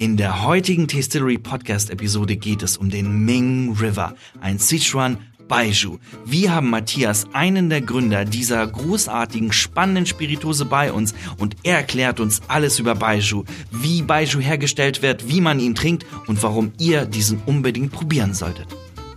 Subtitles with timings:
[0.00, 5.16] In der heutigen Tastillery Podcast Episode geht es um den Ming River, ein Sichuan
[5.48, 5.98] Baiju.
[6.24, 12.20] Wir haben Matthias, einen der Gründer dieser großartigen, spannenden Spiritose bei uns und er erklärt
[12.20, 13.42] uns alles über Baiju,
[13.72, 18.68] wie Baiju hergestellt wird, wie man ihn trinkt und warum ihr diesen unbedingt probieren solltet.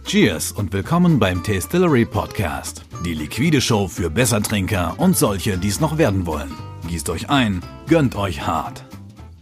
[0.06, 2.86] Cheers und willkommen beim Tastillery Podcast.
[3.06, 6.52] Die liquide Show für Bessertrinker und solche, die es noch werden wollen.
[6.88, 8.84] Gießt euch ein, gönnt euch hart.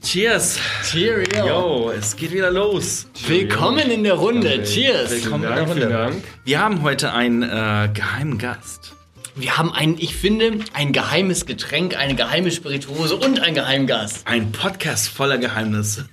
[0.02, 0.58] Cheers!
[0.90, 1.46] Cheerio.
[1.48, 3.08] Yo, es geht wieder los.
[3.28, 4.64] Willkommen in der Runde.
[4.64, 5.12] Cheers.
[5.12, 6.12] Willkommen Dank, in der vielen Runde.
[6.14, 6.24] Dank.
[6.46, 8.94] Wir haben heute einen äh, geheimen Gast.
[9.36, 14.22] Wir haben ein, ich finde, ein geheimes Getränk, eine geheime Spirituose und ein Geheimgas.
[14.26, 16.08] Ein Podcast voller Geheimnisse.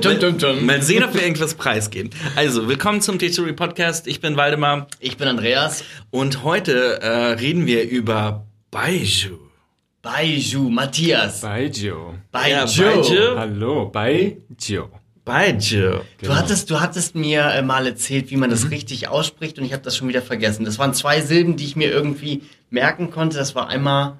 [0.00, 0.66] Tum, tum, tum.
[0.66, 2.10] Mal sehen, ob wir irgendwas preisgeben.
[2.36, 4.06] Also, willkommen zum Tastillery Podcast.
[4.06, 5.82] Ich bin Waldemar Ich bin Andreas.
[6.10, 9.38] und heute äh, reden wir über Baiju.
[10.04, 11.40] Baiju, Matthias.
[11.40, 12.14] Baijiu.
[12.30, 13.14] Baiju.
[13.14, 13.36] Ja.
[13.36, 14.90] Hallo, Baijiu.
[15.24, 16.00] Baiju.
[16.22, 19.72] Du hattest, du hattest mir äh, mal erzählt, wie man das richtig ausspricht und ich
[19.72, 20.66] habe das schon wieder vergessen.
[20.66, 23.38] Das waren zwei Silben, die ich mir irgendwie merken konnte.
[23.38, 24.18] Das war einmal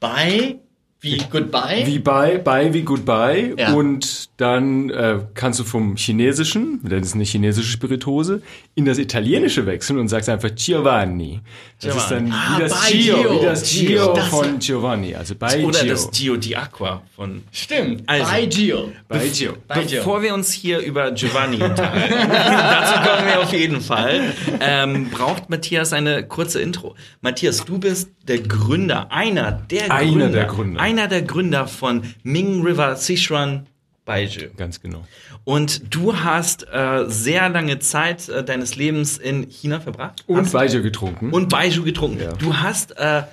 [0.00, 0.56] bei,
[1.02, 1.82] wie goodbye.
[1.84, 3.54] Wie bei, bei wie goodbye.
[3.58, 3.72] Ja.
[3.74, 8.40] Und dann äh, kannst du vom Chinesischen, das ist eine chinesische Spiritose,
[8.76, 11.40] in das Italienische wechseln und sagst einfach Giovanni.
[11.82, 13.40] Das ist dann Ah, wie das bei Gio, Gio.
[13.40, 13.86] wie das Gio.
[13.88, 15.14] Gio Das- von Giovanni.
[15.16, 15.90] Also bei Oder Gio.
[15.90, 17.42] das Gio di Aqua von.
[17.50, 18.04] Stimmt.
[18.06, 18.24] Also.
[18.30, 18.92] bei Gio.
[19.08, 19.52] bei Gio.
[19.66, 19.88] Baiju.
[19.90, 24.20] Bevor wir uns hier über Giovanni unterhalten, dazu kommen wir auf jeden Fall,
[24.60, 26.94] ähm, braucht Matthias eine kurze Intro.
[27.20, 30.80] Matthias, du bist der Gründer, einer der Einer Gründer, der Gründer.
[30.92, 33.66] Einer der Gründer von Ming River Sichuan
[34.04, 34.50] Baiju.
[34.56, 35.06] Ganz genau.
[35.44, 40.24] Und du hast äh, sehr lange Zeit äh, deines Lebens in China verbracht.
[40.26, 41.30] Und hast, Baijiu getrunken.
[41.30, 42.20] und Baiju getrunken.
[42.20, 42.32] Ja.
[42.32, 43.24] Du hast, äh, äh,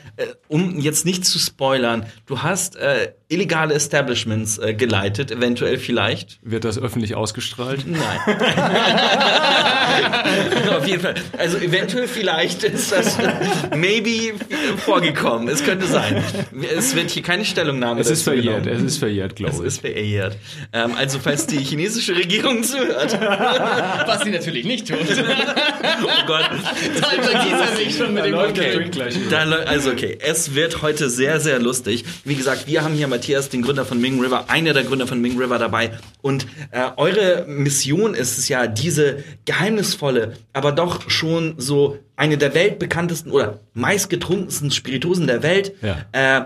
[0.47, 6.39] um jetzt nicht zu spoilern, du hast äh, illegale Establishments äh, geleitet, eventuell vielleicht.
[6.41, 7.85] Wird das öffentlich ausgestrahlt?
[7.87, 8.19] Nein.
[10.75, 11.15] Auf jeden Fall.
[11.37, 13.17] Also eventuell vielleicht ist das
[13.75, 14.33] maybe
[14.77, 15.47] vorgekommen.
[15.47, 16.23] Es könnte sein.
[16.77, 18.85] Es wird hier keine Stellungnahme Es ist dazu verjährt, genommen.
[18.85, 19.63] es ist verjährt, Es glaube ich.
[19.63, 20.37] ist verjährt.
[20.73, 23.19] Ähm, also falls die chinesische Regierung zuhört,
[24.07, 24.97] Was sie natürlich nicht tut.
[24.99, 26.49] oh Gott,
[27.01, 28.75] da vergießt er sich schon mit dem läuft der Okay.
[28.77, 29.29] Drink gleich über.
[29.29, 32.03] Da, also okay, es wird heute sehr, sehr lustig.
[32.25, 35.19] Wie gesagt, wir haben hier Matthias, den Gründer von Ming River, einer der Gründer von
[35.19, 35.91] Ming River dabei.
[36.21, 42.53] Und äh, eure Mission ist es ja, diese geheimnisvolle, aber doch schon so eine der
[42.53, 45.73] weltbekanntesten oder meistgetrunkensten Spirituosen der Welt
[46.13, 46.43] äh,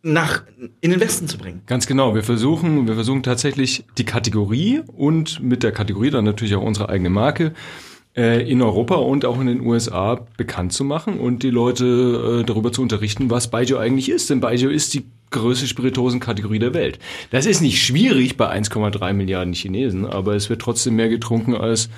[0.00, 0.44] nach
[0.80, 1.60] in den Westen zu bringen.
[1.66, 2.14] Ganz genau.
[2.14, 6.88] Wir versuchen, wir versuchen tatsächlich die Kategorie und mit der Kategorie dann natürlich auch unsere
[6.88, 7.52] eigene Marke
[8.16, 12.44] äh, in Europa und auch in den USA bekannt zu machen und die Leute äh,
[12.44, 14.30] darüber zu unterrichten, was Baijiu eigentlich ist.
[14.30, 15.04] Denn Baijiu ist die
[15.40, 16.98] größte Spirituosenkategorie der Welt.
[17.30, 21.88] Das ist nicht schwierig bei 1,3 Milliarden Chinesen, aber es wird trotzdem mehr getrunken als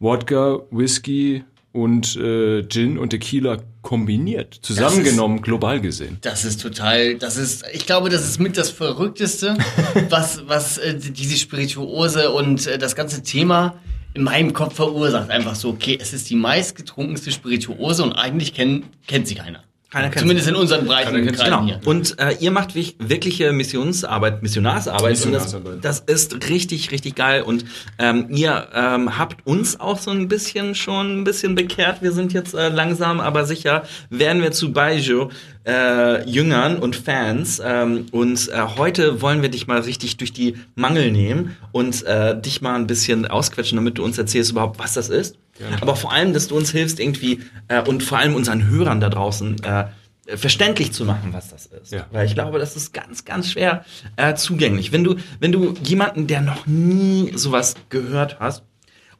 [0.00, 6.18] Wodka, Whisky und äh, Gin und Tequila kombiniert, zusammengenommen, global gesehen.
[6.20, 9.56] Das ist total, das ist, ich glaube, das ist mit das Verrückteste,
[10.08, 13.74] was, was äh, diese Spirituose und äh, das ganze Thema
[14.14, 15.30] in meinem Kopf verursacht.
[15.30, 19.64] Einfach so, okay, es ist die meistgetrunkenste Spirituose und eigentlich kenn, kennt sie keiner.
[19.94, 21.64] Keiner kennt Zumindest in unseren Breiten Genau.
[21.64, 21.78] hier.
[21.84, 25.10] Und äh, ihr macht wirkliche Missionsarbeit, Missionarsarbeit.
[25.10, 25.74] Missionarsarbeit.
[25.74, 27.42] Und das, das ist richtig, richtig geil.
[27.42, 27.64] Und
[28.00, 32.02] ähm, ihr ähm, habt uns auch so ein bisschen schon ein bisschen bekehrt.
[32.02, 35.28] Wir sind jetzt äh, langsam, aber sicher werden wir zu Baijiu
[35.64, 37.62] äh, Jüngern und Fans.
[37.64, 42.36] Ähm, und äh, heute wollen wir dich mal richtig durch die Mangel nehmen und äh,
[42.40, 45.36] dich mal ein bisschen ausquetschen, damit du uns erzählst überhaupt, was das ist.
[45.80, 49.08] Aber vor allem, dass du uns hilfst irgendwie äh, und vor allem unseren Hörern da
[49.08, 49.86] draußen äh,
[50.26, 51.92] verständlich zu machen, was das ist.
[51.92, 52.06] Ja.
[52.10, 53.84] Weil ich glaube, das ist ganz, ganz schwer
[54.16, 54.92] äh, zugänglich.
[54.92, 58.64] Wenn du, wenn du jemanden, der noch nie sowas gehört hast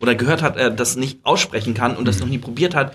[0.01, 2.95] oder gehört hat, äh, das nicht aussprechen kann und das noch nie probiert hat,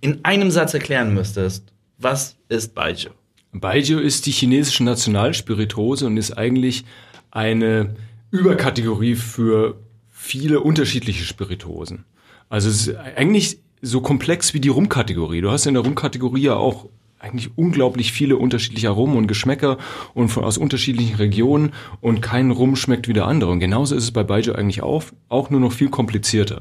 [0.00, 3.10] in einem Satz erklären müsstest, was ist Baijiu?
[3.52, 6.84] Baijiu ist die chinesische Nationalspirituose und ist eigentlich
[7.30, 7.94] eine
[8.30, 9.78] Überkategorie für
[10.10, 12.06] viele unterschiedliche Spirituosen.
[12.52, 15.40] Also es ist eigentlich so komplex wie die Rumkategorie.
[15.40, 16.84] Du hast in der Rumkategorie ja auch
[17.18, 19.78] eigentlich unglaublich viele unterschiedliche Aromen und Geschmäcker
[20.12, 21.72] und von, aus unterschiedlichen Regionen
[22.02, 23.50] und kein Rum schmeckt wie der andere.
[23.50, 26.60] Und genauso ist es bei Baijiu eigentlich auch, auch nur noch viel komplizierter.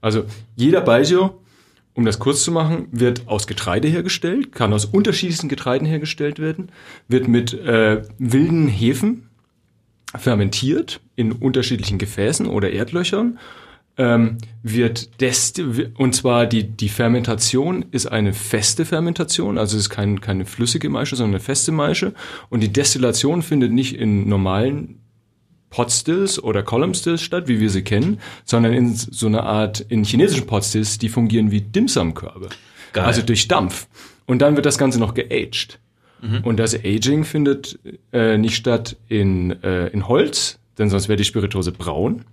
[0.00, 0.24] Also
[0.56, 1.30] jeder Baijiu
[1.94, 6.70] um das kurz zu machen, wird aus Getreide hergestellt, kann aus unterschiedlichsten Getreiden hergestellt werden,
[7.06, 9.28] wird mit äh, wilden Hefen
[10.16, 13.38] fermentiert in unterschiedlichen Gefäßen oder Erdlöchern,
[13.98, 19.90] ähm, wird desti und zwar die, die Fermentation ist eine feste Fermentation, also es ist
[19.90, 22.14] kein, keine flüssige Maische, sondern eine feste Maische
[22.48, 25.00] und die Destillation findet nicht in normalen
[25.70, 30.04] Potstills oder Column Stills statt, wie wir sie kennen, sondern in so einer Art, in
[30.04, 32.48] chinesischen Potstills, die fungieren wie Dimsum-Körbe.
[32.94, 33.86] Also durch Dampf.
[34.24, 35.78] Und dann wird das Ganze noch geaged.
[36.42, 37.78] Und das Aging findet
[38.12, 42.24] äh, nicht statt in, äh, in Holz, denn sonst wäre die Spirituose braun,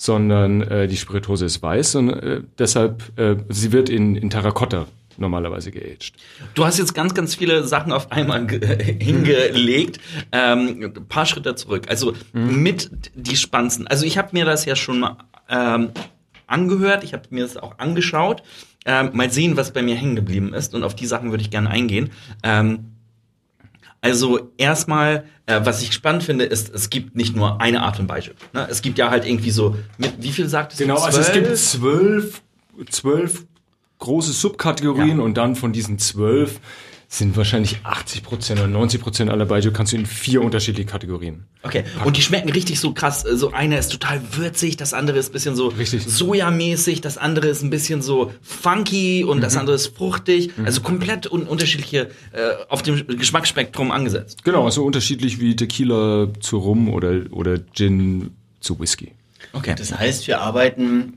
[0.00, 4.86] sondern äh, die Spirituose ist weiß und äh, deshalb, äh, sie wird in, in Terrakotta
[5.18, 6.14] normalerweise geaged.
[6.54, 10.00] Du hast jetzt ganz, ganz viele Sachen auf einmal ge- hingelegt.
[10.32, 11.82] Ähm, ein paar Schritte zurück.
[11.90, 13.86] Also mit die spannendsten.
[13.88, 15.18] Also ich habe mir das ja schon mal
[15.50, 15.90] ähm,
[16.46, 18.42] angehört, ich habe mir das auch angeschaut.
[18.86, 20.74] Ähm, mal sehen, was bei mir hängen geblieben ist.
[20.74, 22.08] Und auf die Sachen würde ich gerne eingehen.
[22.42, 22.86] Ähm,
[24.02, 28.08] also erstmal, äh, was ich spannend finde, ist, es gibt nicht nur eine Art und
[28.08, 28.32] Weise.
[28.52, 28.66] Ne?
[28.70, 30.78] Es gibt ja halt irgendwie so, mit, wie viel sagt es?
[30.78, 32.40] Genau, also es gibt zwölf,
[32.88, 33.44] zwölf
[33.98, 35.24] große Subkategorien Ja.
[35.24, 36.60] und dann von diesen zwölf
[37.12, 41.44] sind wahrscheinlich 80 Prozent oder 90 Prozent aller Baijiu kannst du in vier unterschiedliche Kategorien.
[41.64, 43.22] Okay, und die schmecken richtig so krass.
[43.22, 46.04] So eine ist total würzig, das andere ist ein bisschen so Richtig.
[46.06, 49.40] sojamäßig, das andere ist ein bisschen so funky und Mhm.
[49.42, 50.52] das andere ist fruchtig.
[50.64, 54.44] Also komplett un unterschiedliche äh, auf dem Geschmacksspektrum angesetzt.
[54.44, 58.30] Genau, also unterschiedlich wie Tequila zu Rum oder, oder Gin
[58.60, 59.10] zu Whisky.
[59.52, 59.74] Okay.
[59.76, 61.14] Das heißt, wir arbeiten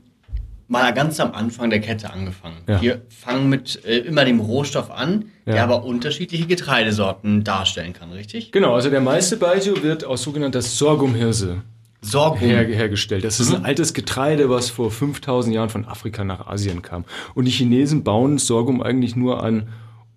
[0.68, 2.56] mal ganz am Anfang der Kette angefangen.
[2.68, 2.80] Ja.
[2.80, 5.64] Wir fangen mit äh, immer dem Rohstoff an, der Ja.
[5.64, 8.52] aber unterschiedliche Getreidesorten darstellen kann, richtig?
[8.52, 11.62] Genau, also der meiste Baijiu wird aus sogenannter Sorghumhirse
[12.00, 12.38] Sorghum.
[12.38, 13.24] her, hergestellt.
[13.24, 17.04] Das ist ein altes Getreide, was vor 5000 Jahren von Afrika nach Asien kam.
[17.34, 19.68] Und die Chinesen bauen Sorghum eigentlich nur an,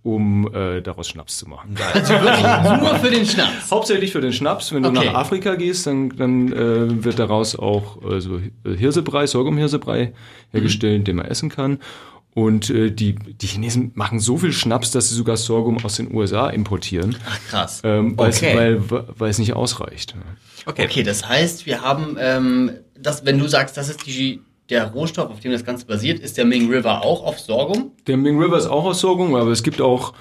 [0.08, 1.76] um äh, daraus Schnaps zu machen.
[1.94, 3.70] Also wirklich nur für den Schnaps.
[3.72, 4.72] Hauptsächlich für den Schnaps.
[4.74, 5.06] Wenn du Okay.
[5.08, 10.14] nach Afrika gehst, dann, dann äh, wird daraus auch äh, so Hirsebrei, Sorghumhirsebrei
[10.52, 11.80] hergestellt, den man essen kann.
[12.34, 16.14] Und äh, die, die Chinesen machen so viel Schnaps, dass sie sogar Sorghum aus den
[16.16, 17.82] USA importieren, Ach krass.
[17.84, 18.56] ähm, Okay.
[18.56, 18.82] weil,
[19.18, 20.16] weil es nicht ausreicht.
[20.68, 20.84] Okay.
[20.86, 25.30] Okay, das heißt, wir haben, ähm, das, wenn du sagst, das ist die, der Rohstoff,
[25.30, 27.92] auf dem das Ganze basiert, ist der Ming River auch auf Sorghum?
[28.08, 30.14] Der Ming River ist auch aus Sorghum, aber es gibt auch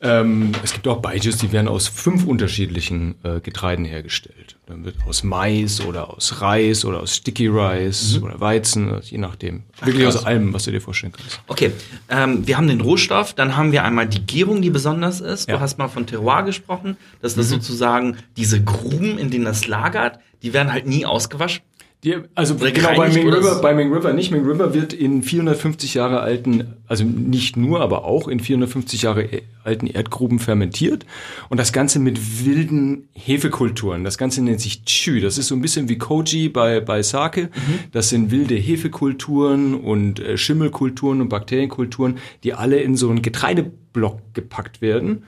[0.00, 4.56] ähm, es gibt auch Baijus, die werden aus fünf unterschiedlichen äh, Getreiden hergestellt.
[4.66, 9.18] Dann wird aus Mais oder aus Reis oder aus Sticky Rice oder Weizen, also je
[9.18, 9.64] nachdem.
[9.82, 11.40] Wirklich aus allem, was du dir vorstellen kannst.
[11.48, 11.72] Okay,
[12.10, 15.48] ähm, wir haben den Rohstoff, dann haben wir einmal die Gärung, die besonders ist.
[15.48, 15.60] Du Ja.
[15.60, 16.96] hast mal von Terroir gesprochen.
[17.20, 21.62] Das ist sozusagen diese Gruben, in denen das lagert, die werden halt nie ausgewaschen.
[22.04, 24.30] Die, also genau bei Ming River, bei Ming River nicht.
[24.30, 29.24] Ming River wird in 450 Jahre alten, also nicht nur, aber auch in 450 Jahre
[29.24, 31.04] e- alten Erdgruben fermentiert
[31.48, 34.04] und das Ganze mit wilden Hefekulturen.
[34.04, 35.20] Das Ganze nennt sich Chü.
[35.20, 37.50] Das ist so ein bisschen wie Koji bei bei Sake.
[37.90, 44.20] Das sind wilde Hefekulturen und äh, Schimmelkulturen und Bakterienkulturen, die alle in so einen Getreideblock
[44.34, 45.24] gepackt werden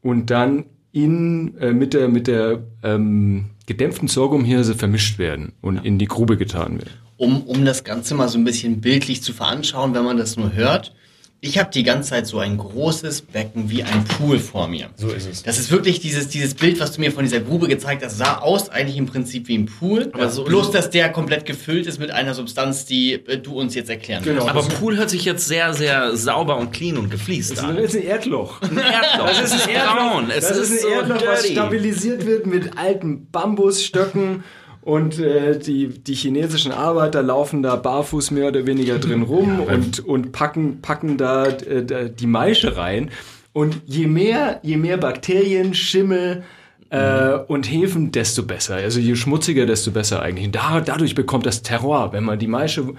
[0.00, 5.98] und dann in, äh, mit der, mit der ähm, gedämpften Sorghumhirse vermischt werden und in
[5.98, 6.90] die Grube getan werden.
[7.16, 10.52] Um, um das Ganze mal so ein bisschen bildlich zu veranschauen, wenn man das nur
[10.52, 10.94] hört.
[11.42, 14.88] Ich habe die ganze Zeit so ein großes Becken wie ein Pool vor mir.
[14.96, 15.42] So ist es.
[15.42, 18.38] Das ist wirklich dieses, dieses Bild, was du mir von dieser Grube gezeigt hast, sah
[18.38, 20.10] aus eigentlich im Prinzip wie ein Pool.
[20.14, 23.74] Aber so- bloß, dass der komplett gefüllt ist mit einer Substanz, die äh, du uns
[23.74, 24.46] jetzt erklären Genau.
[24.46, 24.48] willst.
[24.48, 27.76] Aber Pool hört sich jetzt sehr, sehr sauber und clean und gefliest an.
[27.76, 28.62] ist ein Erdloch.
[28.62, 29.28] Ein Erdloch.
[29.42, 30.30] Es ist braun.
[30.30, 34.42] Es Das ist, ist ein so Erdloch, was stabilisiert wird mit alten Bambusstöcken.
[34.86, 39.98] Und äh, die, die chinesischen Arbeiter laufen da barfuß mehr oder weniger drin rum und,
[39.98, 43.10] und packen, packen da äh, die Maische rein.
[43.52, 46.44] Und je mehr, je mehr Bakterien, Schimmel
[46.90, 48.76] äh, und Hefen, desto besser.
[48.76, 50.46] Also je schmutziger, desto besser eigentlich.
[50.46, 52.94] Und da, dadurch bekommt das Terroir, wenn man die Maische,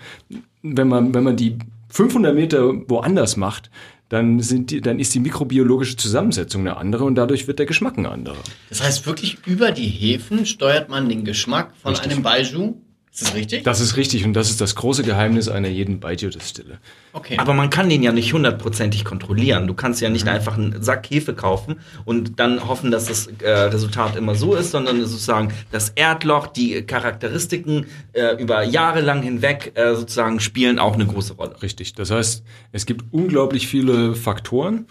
[0.64, 1.58] wenn man, wenn man die
[1.88, 3.72] 500 Meter woanders macht,
[4.10, 7.98] dann, sind die, dann ist die mikrobiologische Zusammensetzung eine andere und dadurch wird der Geschmack
[7.98, 8.38] ein anderer.
[8.70, 12.76] Das heißt, wirklich über die Hefen steuert man den Geschmack von einem Baiju.
[13.18, 13.64] Ist das richtig?
[13.64, 16.78] Das ist richtig und das ist das große Geheimnis einer jeden Baijiu-Destille.
[17.14, 17.36] okay.
[17.40, 19.66] Aber man kann den ja nicht hundertprozentig kontrollieren.
[19.66, 23.50] Du kannst ja nicht einfach einen Sack Hefe kaufen und dann hoffen, dass das äh,
[23.50, 29.72] Resultat immer so ist, sondern sozusagen das Erdloch, die Charakteristiken äh, über Jahre lang hinweg
[29.74, 31.60] äh, sozusagen spielen auch eine große Rolle.
[31.64, 31.96] Richtig.
[31.96, 34.86] Das heißt, es gibt unglaublich viele Faktoren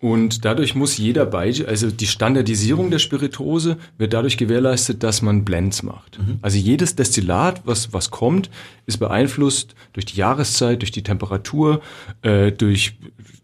[0.00, 5.44] und dadurch muss jeder Baijiu, also die Standardisierung der Spirituose wird dadurch gewährleistet, dass man
[5.44, 6.20] Blends macht.
[6.40, 8.48] Also jedes Destillat, was, was kommt,
[8.86, 11.80] ist beeinflusst durch die Jahreszeit, durch die Temperatur,
[12.22, 12.96] äh, durch,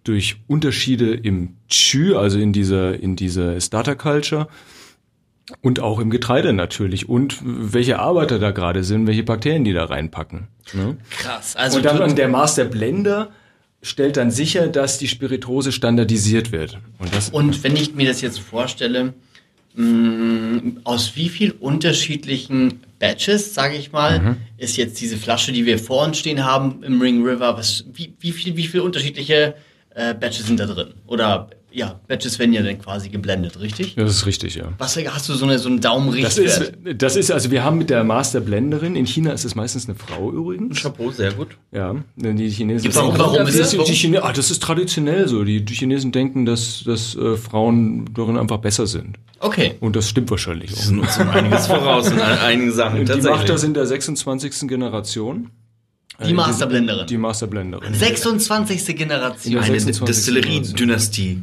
[0.05, 4.47] durch Unterschiede im Chü, also in dieser, in dieser Starter Culture.
[5.61, 7.09] Und auch im Getreide natürlich.
[7.09, 10.49] Und welche Arbeiter da gerade sind, welche Bakterien die da reinpacken.
[10.73, 10.97] Ne?
[11.11, 11.55] krass.
[11.55, 13.31] Also Und dann der Master Blender
[13.85, 16.79] stellt dann sicher, dass die Spirituose standardisiert wird.
[16.99, 19.13] Und Und wenn ich mir das jetzt vorstelle,
[19.77, 24.37] mh, aus wie viel unterschiedlichen Batches, sage ich mal, Mhm.
[24.57, 27.57] ist jetzt diese Flasche, die wir vor uns stehen haben im Ring River.
[27.57, 29.55] Was, wie, wie viel, wie viel unterschiedliche
[29.95, 30.95] äh, Batches sind da drin?
[31.07, 33.97] Oder ja, Batches werden ja dann quasi geblendet, richtig?
[33.97, 34.73] Das ist richtig, ja.
[34.79, 36.77] Was hast du so eine so einen Das Daumenrichtwert?
[36.85, 39.89] ist, das ist, also wir haben mit der Master Blenderin, in China ist es meistens
[39.89, 40.81] eine Frau übrigens.
[40.81, 41.49] Chapeau, sehr gut.
[41.73, 42.83] Ja, denn die Chinesen.
[42.83, 43.87] Gibt's auch Warum das, ist das?
[43.87, 45.43] die Chine ah, das ist traditionell so.
[45.43, 49.17] Die, die Chinesen denken, dass, dass äh, Frauen darin einfach besser sind.
[49.41, 49.75] Okay.
[49.81, 50.77] Und das stimmt wahrscheinlich auch.
[50.77, 53.05] Wir sind uns um einiges voraus in einigen Sachen.
[53.05, 54.69] Die macht das in der 26.
[54.69, 55.51] Generation.
[56.25, 57.07] Die Masterblenderin.
[57.09, 57.93] Die Masterblenderin.
[57.93, 58.97] 26.
[58.97, 59.57] Generation.
[59.57, 60.07] Eine 26.
[60.07, 61.43] Distillerie-Dynastie.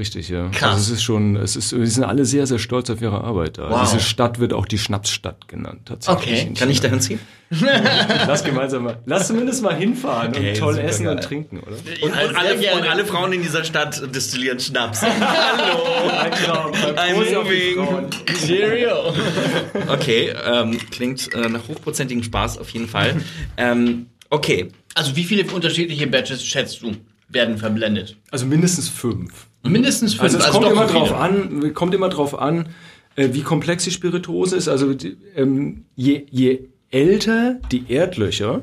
[0.00, 0.48] Richtig, ja.
[0.48, 0.76] Krass.
[0.76, 3.58] Also es ist schon, es ist, wir sind alle sehr, sehr stolz auf ihre Arbeit
[3.58, 3.68] da.
[3.68, 3.82] Wow.
[3.82, 6.40] Diese Stadt wird auch die Schnapsstadt genannt, tatsächlich.
[6.44, 6.54] Okay.
[6.58, 6.88] Kann ich China.
[6.88, 7.20] dahin ziehen?
[7.50, 11.16] Lass gemeinsam mal, lass zumindest mal hinfahren und Ey, toll essen geil.
[11.16, 11.76] und trinken, oder?
[12.00, 15.02] Und, und, alle, und alle Frauen in dieser Stadt destillieren Schnaps.
[15.04, 16.72] Ein Traum.
[16.72, 18.08] Die moving.
[18.46, 19.12] Cheerio.
[19.88, 23.16] Okay, ähm, klingt äh, nach hochprozentigem Spaß auf jeden Fall.
[23.58, 26.94] Ähm, okay, Also wie viele unterschiedliche Batches schätzt du
[27.30, 28.16] werden verblendet?
[28.30, 29.46] Also mindestens fünf.
[29.62, 30.22] Mindestens fünf.
[30.22, 32.68] Also es kommt doch immer so drauf an, kommt immer drauf an,
[33.16, 34.68] äh, wie komplex die Spirituose ist.
[34.68, 34.94] Also
[35.36, 36.60] ähm, je, je
[36.90, 38.62] älter die Erdlöcher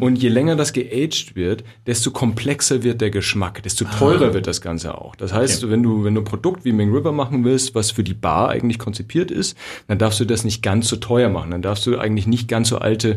[0.00, 4.60] und je länger das geaged wird, desto komplexer wird der Geschmack, desto teurer wird das
[4.60, 5.16] Ganze auch.
[5.16, 8.04] Das heißt, wenn du wenn du ein Produkt wie Ming River machen willst, was für
[8.04, 9.56] die Bar eigentlich konzipiert ist,
[9.88, 11.50] dann darfst du das nicht ganz so teuer machen.
[11.50, 13.16] Dann darfst du eigentlich nicht ganz so alte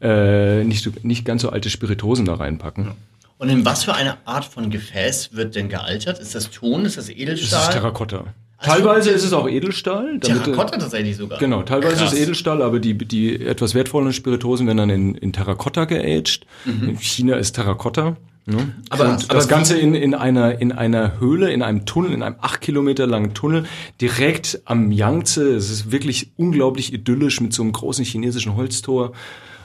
[0.00, 2.92] äh, nicht, so- nicht ganz so alte Spiritosen da reinpacken.
[3.38, 6.18] Und in was für eine Art von Gefäß wird denn gealtert?
[6.18, 6.84] Ist das Ton?
[6.84, 7.62] Ist das Das Edelstahl?
[7.62, 8.24] ist Terrakotta.
[8.60, 10.18] Teilweise ist es auch Edelstahl.
[10.18, 11.38] damit- Terrakotta tatsächlich sogar.
[11.38, 12.12] Genau, teilweise Krass.
[12.12, 16.44] ist Edelstahl, aber die, die etwas wertvollen Spiritosen werden dann in, in Terrakotta geaged.
[16.66, 18.16] In China ist Terrakotta.
[18.46, 18.72] Ne?
[18.90, 22.22] Aber- und aber das Ganze in, in, einer, in einer Höhle, in einem Tunnel, in
[22.24, 23.66] einem acht Kilometer langen Tunnel,
[24.00, 25.54] direkt am Yangtze.
[25.54, 29.12] Es ist wirklich unglaublich idyllisch mit so einem großen chinesischen Holztor.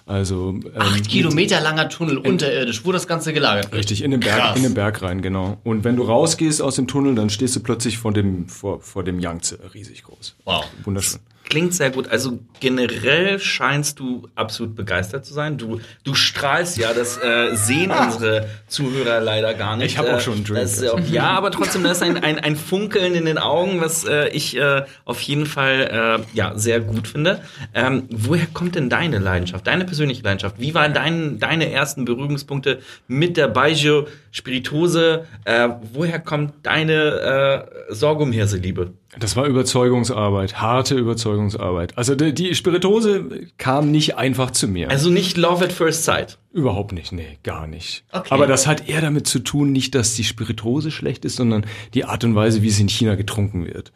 [0.05, 3.79] Also ähm, Acht Kilometer langer Tunnel unterirdisch, wo das Ganze gelagert wird.
[3.79, 4.57] Richtig, in den Berg, Krass.
[4.57, 5.57] in den Berg rein, genau.
[5.63, 9.03] Und wenn du rausgehst aus dem Tunnel, dann stehst du plötzlich vor dem, vor, vor
[9.03, 10.36] dem Yangtze, riesig groß.
[10.43, 10.65] Wow.
[10.83, 11.22] Wunderschön.
[11.43, 12.07] Klingt sehr gut.
[12.09, 15.57] Also generell scheinst du absolut begeistert zu sein.
[15.57, 19.91] Du, du strahlst ja, das äh, sehen unsere Zuhörer leider gar nicht.
[19.91, 20.62] Ich hab auch Äh, schon einen Drink.
[20.62, 23.81] Das ja, auch, ja, aber trotzdem, da ist ein, ein, ein Funkeln in den Augen,
[23.81, 27.41] was äh, ich äh, auf jeden Fall äh, ja, sehr gut finde.
[27.73, 30.55] Ähm, woher kommt denn deine Leidenschaft, deine persönliche Leidenschaft?
[30.59, 35.28] Wie waren dein, deine ersten Berührungspunkte mit der Baijiu Spiritose?
[35.46, 38.94] Äh, woher kommt deine äh, Sorghumhirse-Liebe?
[39.20, 41.96] Das war Überzeugungsarbeit, harte Überzeugungsarbeit.
[42.00, 44.90] Also die, die Spiritose kam nicht einfach zu mir.
[44.90, 46.40] Also nicht Love at First Sight.
[46.52, 48.06] Überhaupt nicht, nee, gar nicht.
[48.12, 48.30] Okay.
[48.32, 52.06] Aber das hat eher damit zu tun, nicht, dass die Spiritose schlecht ist, sondern die
[52.06, 53.92] Art und Weise, wie sie in China getrunken wird.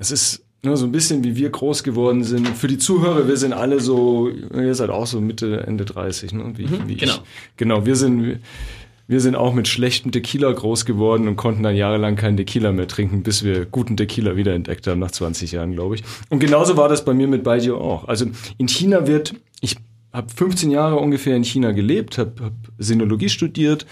[0.00, 2.48] Es ist ne, so ein bisschen, wie wir groß geworden sind.
[2.48, 6.52] Für die Zuhörer, wir sind alle so, ihr seid auch so Mitte, Ende 30, ne?
[6.56, 7.14] Wie, wie genau.
[7.14, 7.20] Ich.
[7.56, 8.40] Genau, wir sind,
[9.08, 12.86] wir sind auch mit schlechtem Tequila groß geworden und konnten dann jahrelang keinen Tequila mehr
[12.86, 16.04] trinken, bis wir guten Tequila wiederentdeckt haben, nach 20 Jahren, glaube ich.
[16.28, 18.06] Und genauso war das bei mir mit Baijiu auch.
[18.06, 18.26] Also
[18.58, 19.76] in China wird, ich
[20.12, 23.86] habe 15 Jahre ungefähr in China gelebt, habe hab Sinologie studiert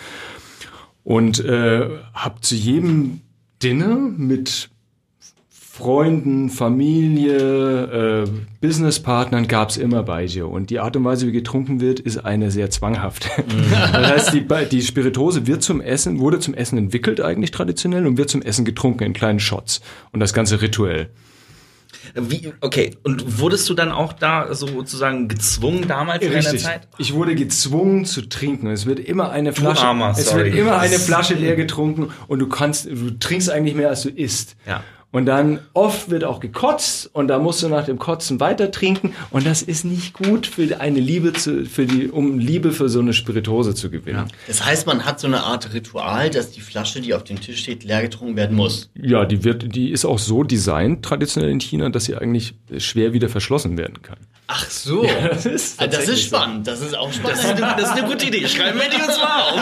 [1.02, 3.23] und äh, habe zu jedem
[3.62, 4.68] Dinner mit
[5.76, 8.30] Freunden, Familie, äh,
[8.62, 10.47] Businesspartnern gab es immer Baijiu.
[10.47, 13.28] Und die Art und Weise, wie getrunken wird, ist eine sehr zwanghafte.
[13.92, 18.16] Das heißt, die, die Spiritose wird zum Essen, wurde zum Essen entwickelt eigentlich traditionell und
[18.16, 19.83] wird zum Essen getrunken in kleinen Shots.
[20.12, 21.11] Und das Ganze rituell.
[22.14, 26.62] Wie, okay, und wurdest du dann auch da sozusagen gezwungen damals in deiner Richtig.
[26.62, 26.88] Zeit?
[26.97, 28.68] Ich wurde gezwungen zu trinken.
[28.68, 32.49] Es wird immer eine Flasche, Armer, es wird immer eine Flasche leer getrunken und du
[32.49, 34.56] kannst, du trinkst eigentlich mehr als du isst.
[34.66, 34.83] Ja.
[35.16, 39.14] Und dann oft wird auch gekotzt und da musst du nach dem Kotzen weiter trinken
[39.30, 43.00] und das ist nicht gut für eine Liebe zu, für die, um Liebe für so
[43.00, 44.30] eine Spiritose zu gewinnen.
[44.46, 47.61] Das heißt, man hat so eine Art Ritual, dass die Flasche, die auf dem Tisch
[47.61, 48.90] steht, leer getrunken werden muss.
[48.94, 53.14] Ja, die wird, die ist auch so designt traditionell in China, dass sie eigentlich schwer
[53.14, 54.18] wieder verschlossen werden kann.
[54.49, 55.02] Ach so.
[55.30, 56.66] das ist Ah, das ist spannend.
[56.66, 57.38] Das ist auch spannend.
[57.38, 58.46] Das ist, eine, das ist eine gute Idee.
[58.46, 59.56] Schreiben wir die uns mal auf.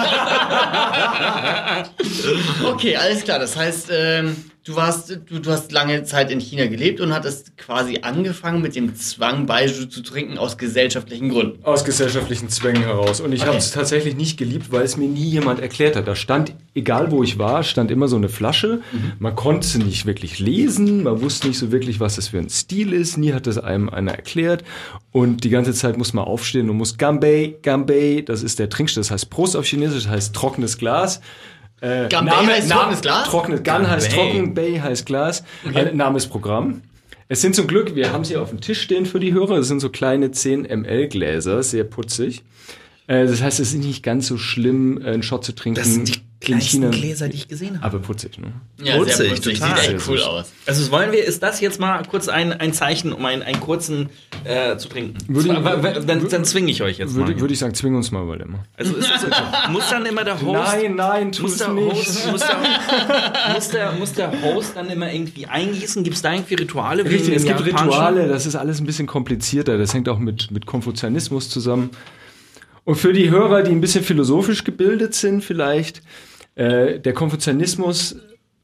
[2.65, 3.39] Okay, alles klar.
[3.39, 7.57] Das heißt, ähm, du warst, du, du hast lange Zeit in China gelebt und hattest
[7.59, 11.63] quasi angefangen mit dem Zwang, Baijiu zu trinken aus gesellschaftlichen Gründen.
[11.65, 13.21] Aus gesellschaftlichen Zwängen heraus.
[13.21, 13.49] Und ich Okay.
[13.49, 16.09] habe es tatsächlich nicht geliebt, weil es mir nie jemand erklärt hat.
[16.09, 18.81] Da stand, egal wo ich war, stand immer so eine Flasche.
[19.19, 22.49] Man konnte sie nicht wirklich lesen, man wusste nicht so wirklich, was das für ein
[22.49, 23.19] Stil ist.
[23.19, 24.65] Nie hat das einem einer erklärt.
[25.13, 29.03] Und die ganze Zeit muss man aufstehen und muss Gambei, Gambei, das ist der Trinkstoff,
[29.03, 31.21] das heißt Prost auf Chinesisch, das heißt trockenes Glas.
[31.85, 33.29] Äh, Gambei heißt trockenes Glas?
[33.29, 34.31] Trockenes Gan heißt Gambei.
[34.33, 35.45] trocken, Bay heißt Glas.
[35.75, 36.81] Äh, Name ist Programm.
[37.29, 39.69] Es sind zum Glück, wir haben sie auf dem Tisch stehen für die Hörer, es
[39.69, 42.43] sind so kleine 10 ml Gläser, sehr putzig.
[43.07, 45.79] Äh, Das heißt, es ist nicht ganz so schlimm, äh, einen Shot zu trinken.
[45.79, 47.87] Das sind die kleinsten Gläser, die ich gesehen habe.
[47.97, 48.49] Aber putzig, ne?
[48.83, 49.59] Ja, Putzig, sehr putzig.
[49.61, 49.81] total.
[49.81, 50.53] Sieht echt cool aus.
[50.67, 53.61] Also das wollen wir, ist das jetzt mal kurz ein, ein Zeichen, um einen, einen
[53.61, 54.11] kurzen
[54.45, 55.17] äh, zu trinken?
[55.29, 57.41] Würde ich- Zwar- dann, dann zwinge ich euch jetzt Würde, mal.
[57.41, 58.67] würde ich sagen, zwing uns mal, Waldemar.
[58.77, 60.53] also ist das, muss dann immer der Host...
[60.53, 61.95] Nein, nein, tu muss es der, nicht.
[61.95, 66.05] Host, muss, der, muss, der, muss der Host dann immer irgendwie eingießen?
[66.05, 67.05] Gibt es da irgendwie Rituale?
[67.07, 67.65] Richtig, es gibt?
[67.65, 69.79] Rituale, das ist alles ein bisschen komplizierter.
[69.79, 71.89] Das hängt auch mit, mit Konfuzianismus zusammen.
[72.85, 76.03] Und für die Hörer, die ein bisschen philosophisch gebildet sind, vielleicht,
[76.55, 78.17] äh, der Konfuzianismus,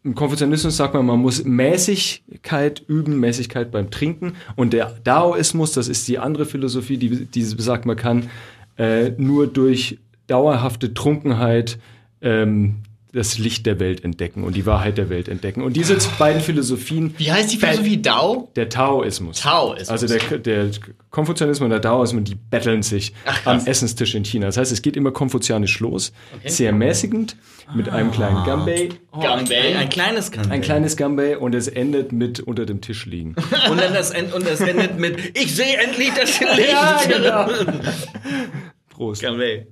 [0.03, 4.35] im Konfuzianismus sagt man, man muss Mäßigkeit üben, Mäßigkeit beim Trinken.
[4.57, 8.31] Und der Daoismus, das ist die andere Philosophie, die, die besagt, man kann
[8.79, 11.79] äh, nur durch dauerhafte Trunkenheit
[12.23, 12.77] ähm,
[13.13, 15.63] das Licht der Welt entdecken und die Wahrheit der Welt entdecken.
[15.63, 18.01] Und diese beiden Philosophien Wie heißt die Philosophie?
[18.01, 18.51] Dao?
[18.57, 19.41] der Taoismus.
[19.41, 19.89] Taoismus.
[19.89, 20.71] Also der, der
[21.11, 23.67] Konfuzianismus und der Daoismus, die betteln sich Ach, am.
[23.67, 24.47] Essenstisch in China.
[24.47, 26.13] Das heißt, es geht immer konfuzianisch los,
[26.45, 27.37] sehr mäßigend,
[27.75, 29.61] mit einem kleinen Gambei, Oh, Gambei.
[29.61, 30.53] Ein, ein kleines Gambay.
[30.53, 33.35] ein kleines Gambei und es endet mit unter dem Tisch liegen.
[33.71, 36.71] Und dann das, End, und das endet mit Ich sehe endlich das Licht.
[36.71, 37.49] Ja, genau.
[38.91, 39.23] Prost.
[39.23, 39.67] Gambay.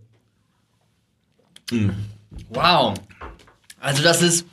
[2.50, 2.94] Wow.
[3.80, 4.46] Also das ist.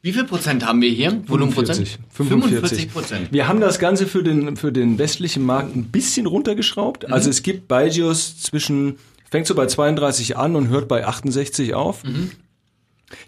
[0.00, 1.22] Wie viel Prozent haben wir hier?
[1.26, 1.98] Volumenprozent?
[2.10, 3.32] 45 Prozent.
[3.32, 7.06] Wir haben das Ganze für den, für den westlichen Markt ein bisschen runtergeschraubt.
[7.06, 7.12] Mhm.
[7.12, 8.98] Also es gibt Baijios zwischen,
[9.28, 12.04] fängt so bei 32 an und hört bei 68 auf.
[12.04, 12.30] Mhm.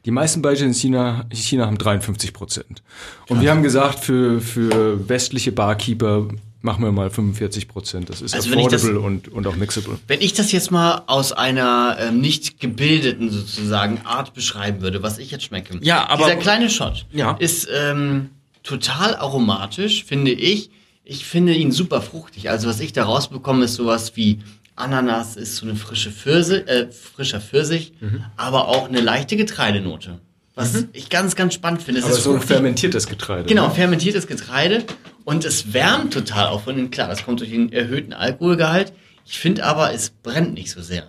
[0.05, 2.83] Die meisten Baijios in China, in China haben 53 Prozent.
[3.29, 6.29] Und wir haben gesagt, für, für westliche Barkeeper
[6.63, 8.11] machen wir mal 45 Prozent.
[8.11, 9.99] Das ist Also ich das- affordable und, und auch mixable.
[10.07, 15.19] Wenn ich das jetzt mal aus einer ähm, nicht gebildeten sozusagen Art beschreiben würde, was
[15.19, 15.79] ich jetzt schmecke.
[15.83, 17.33] Ja, aber- Dieser kleine Shot Ja.
[17.39, 18.31] ist ähm,
[18.63, 20.71] total aromatisch, finde ich.
[21.05, 22.51] Ich finde ihn super fruchtig.
[22.51, 24.41] Also was ich da rausbekomme, ist sowas wie
[24.77, 28.25] Ananas, ist so eine frische Pfirsich, äh, frischer Pfirsich, Mhm.
[28.37, 30.21] aber auch eine leichte Getreidenote.
[30.55, 32.01] Was ich ganz, ganz spannend finde.
[32.01, 32.57] Es Aber ist so ein fruchtig.
[32.57, 33.45] fermentiertes Getreide.
[33.49, 33.75] Genau, ne?
[33.75, 34.85] fermentiertes Getreide
[35.25, 36.91] und es wärmt total auch von innen.
[36.91, 38.93] Klar, das kommt durch den erhöhten Alkoholgehalt.
[39.27, 41.05] Ich finde aber, es brennt nicht so sehr.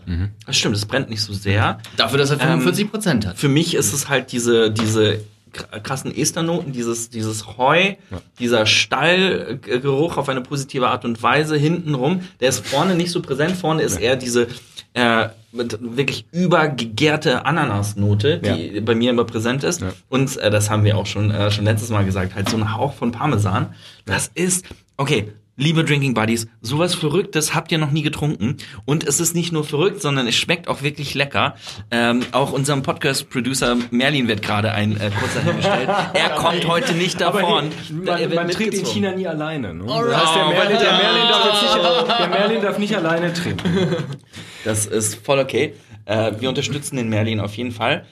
[0.46, 1.80] Das stimmt, es brennt nicht so sehr.
[1.98, 3.38] Dafür, dass er 45 Prozent hat.
[3.38, 5.22] Für mich ist es halt diese, diese
[5.54, 7.96] kr- krassen Esternoten, dieses, dieses Heu,
[8.38, 12.22] dieser Stallgeruch auf eine positive Art und Weise hintenrum.
[12.40, 13.56] Der ist vorne nicht so präsent.
[13.56, 14.48] Vorne ist eher diese
[14.94, 19.84] äh, mit wirklich übergegärte Ananasnote, die bei mir immer präsent ist.
[20.10, 22.76] Und äh, das haben wir auch schon, äh, schon letztes Mal gesagt, halt so ein
[22.76, 23.74] Hauch von Parmesan.
[24.06, 24.66] Das ist,
[24.98, 28.58] okay, Liebe Drinking Buddies, sowas Verrücktes habt ihr noch nie getrunken.
[28.86, 31.56] Und es ist nicht nur verrückt, sondern es schmeckt auch wirklich lecker.
[31.92, 35.90] Ähm, auch unserem Podcast-Producer Merlin wird gerade ein äh, kurzer hingestellt.
[36.14, 37.70] Er kommt heute nicht davon.
[38.06, 38.86] hey, Er man, man trinkt in.
[38.86, 39.74] China nie alleine.
[39.74, 39.84] Ne?
[39.84, 40.14] Alright.
[40.14, 43.96] Das heißt, der Merlin, der, Merlin darf jetzt nicht, der Merlin darf nicht alleine trinken.
[44.64, 45.74] Das ist voll okay.
[46.06, 48.06] Äh, wir unterstützen den Merlin auf jeden Fall.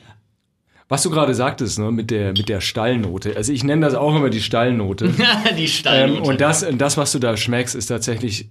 [0.87, 3.37] Was du gerade sagtest, ne, mit der, mit der Stallnote.
[3.37, 5.09] Also ich nenne das auch immer die Stallnote.
[5.57, 6.21] die ähm, Stallnote.
[6.21, 8.49] und das, das, was du da schmeckst, ist tatsächlich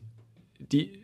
[0.61, 1.03] die,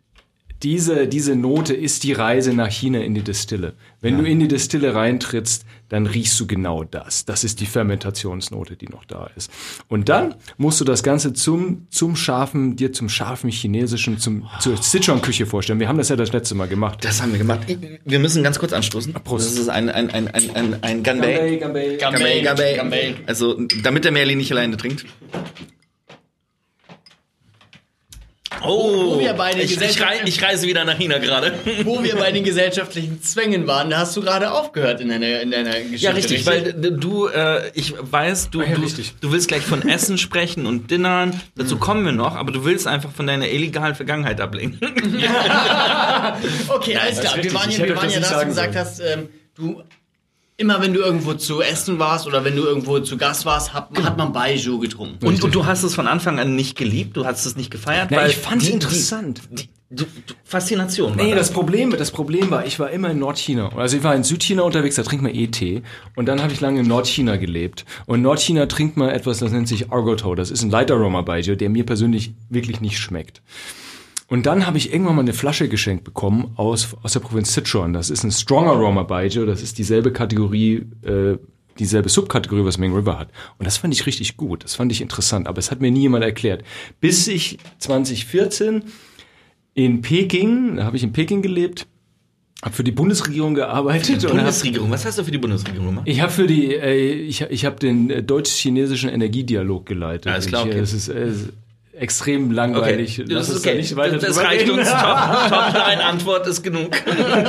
[0.64, 3.74] diese, diese Note ist die Reise nach China in die Destille.
[4.00, 7.26] Wenn du in die Destille reintrittst, dann riechst du genau das.
[7.26, 9.50] Das ist die Fermentationsnote, die noch da ist.
[9.88, 14.78] Und dann musst du das Ganze zum, zum scharfen, dir zum scharfen chinesischen, zum, zur
[14.78, 15.80] Sichuan-Küche vorstellen.
[15.80, 17.04] Wir haben das ja das letzte Mal gemacht.
[17.04, 17.60] Das haben wir gemacht.
[18.04, 19.12] Wir müssen ganz kurz anstoßen.
[19.12, 19.46] Prost.
[19.46, 21.56] Das ist ein, ein, ein, ein, ein, ein Ganbei.
[21.56, 21.96] Ganbei.
[21.96, 22.76] Gambay, Gambay.
[22.76, 23.14] Gambay.
[23.26, 25.04] Also, damit der Merlin nicht alleine trinkt.
[28.66, 31.52] Oh, Wo wir beide ich, ich, Gesellschaft- rei ich reise wieder nach China gerade.
[31.84, 35.50] Wo wir bei den gesellschaftlichen Zwängen waren, da hast du gerade aufgehört in deiner, in
[35.50, 35.96] deiner Geschichte.
[36.06, 39.14] Ja, richtig, weil äh, du, äh, ich weiß, du, Ah ja, du, richtig.
[39.20, 41.40] du willst gleich von Essen sprechen und Dinnern.
[41.56, 44.78] Dazu kommen wir noch, aber du willst einfach von deiner illegalen Vergangenheit ablenken.
[46.68, 47.34] Okay, alles klar.
[47.36, 47.54] Wir richtig.
[47.54, 48.86] waren Ich ja, hätte wir waren das ja nicht dass du gesagt sollen.
[48.86, 49.82] hast, ähm, du
[50.56, 53.88] immer wenn du irgendwo zu essen warst oder wenn du irgendwo zu Gast warst, hat,
[54.02, 55.26] hat man Baijiu getrunken.
[55.26, 58.10] Und, und du hast es von Anfang an nicht geliebt, du hast es nicht gefeiert,
[58.10, 59.40] Ja, weil ich fand's die- interessant.
[59.50, 61.10] Die, die, du, Faszination.
[61.16, 61.48] war Nee, das.
[61.48, 63.70] das Problem, das Problem war, ich war immer in Nordchina.
[63.76, 65.82] Also ich war in Südchina unterwegs, da trinkt man eh Tee.
[66.16, 67.84] Und dann habe ich lange in Nordchina gelebt.
[68.06, 70.34] Und in Nordchina trinkt man etwas, das nennt sich Argoto.
[70.36, 73.42] Das ist ein Light Aroma Baijiu, der mir persönlich wirklich nicht schmeckt.
[74.28, 77.92] Und dann habe ich irgendwann mal eine Flasche geschenkt bekommen aus, aus der Provinz Sichuan.
[77.92, 79.44] Das ist ein Strong Aroma Baijiu.
[79.44, 81.36] Das ist dieselbe Kategorie, äh,
[81.78, 83.28] dieselbe Subkategorie, was Ming River hat.
[83.58, 84.64] Und das fand ich richtig gut.
[84.64, 85.46] Das fand ich interessant.
[85.46, 86.64] Aber es hat mir nie jemand erklärt.
[87.00, 88.82] Bis ich 2014
[89.74, 91.86] in Peking, da habe ich in Peking gelebt,
[92.64, 94.24] habe für die Bundesregierung gearbeitet.
[94.24, 96.08] und hab- Bundesregierung, was hast du für die Bundesregierung gemacht?
[96.08, 100.32] Ich habe für die, äh, ich, ich habe den äh, deutsch-chinesischen Energiedialog geleitet.
[100.32, 100.78] Alles klar, Ich, okay.
[100.78, 101.30] äh, Es ist, äh,
[101.98, 103.16] extrem langweilig.
[103.16, 103.78] das Lass ist uns da okay.
[103.78, 104.88] nicht weiter das drüber reicht uns.
[104.88, 105.00] Top,
[105.48, 106.90] Top Antwort ist genug.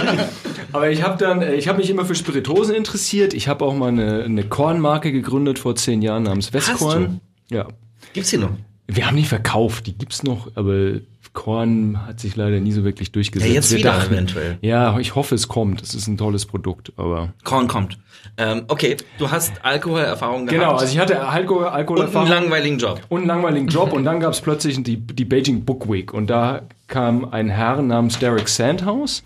[0.72, 3.34] Aber ich habe dann, ich habe mich immer für Spiritosen interessiert.
[3.34, 7.22] Ich habe auch mal eine, eine Kornmarke gegründet vor zehn Jahren namens Westkorn.
[7.50, 7.68] Ja.
[8.14, 8.52] Gibt's hier noch?
[8.88, 11.00] Wir haben die verkauft, die gibt's noch, aber
[11.36, 13.48] Korn hat sich leider nie so wirklich durchgesetzt.
[13.50, 14.58] Ja, jetzt Wir wieder dachten- eventuell.
[14.62, 15.84] Ja, ich hoffe, es kommt.
[15.84, 18.00] Es ist ein tolles Produkt, aber Korn kommt.
[18.38, 20.60] Ähm, okay, du hast Alkoholerfahrung gehabt.
[20.60, 20.74] genau.
[20.76, 23.02] Also ich hatte Alkohol, und einen Alkoholerfahrung langweiligen Job.
[23.10, 26.64] und einen langweiligen Job und dann gab's plötzlich die, die Beijing Book Week und da
[26.88, 29.22] kam ein Herr namens Derek Sandhouse,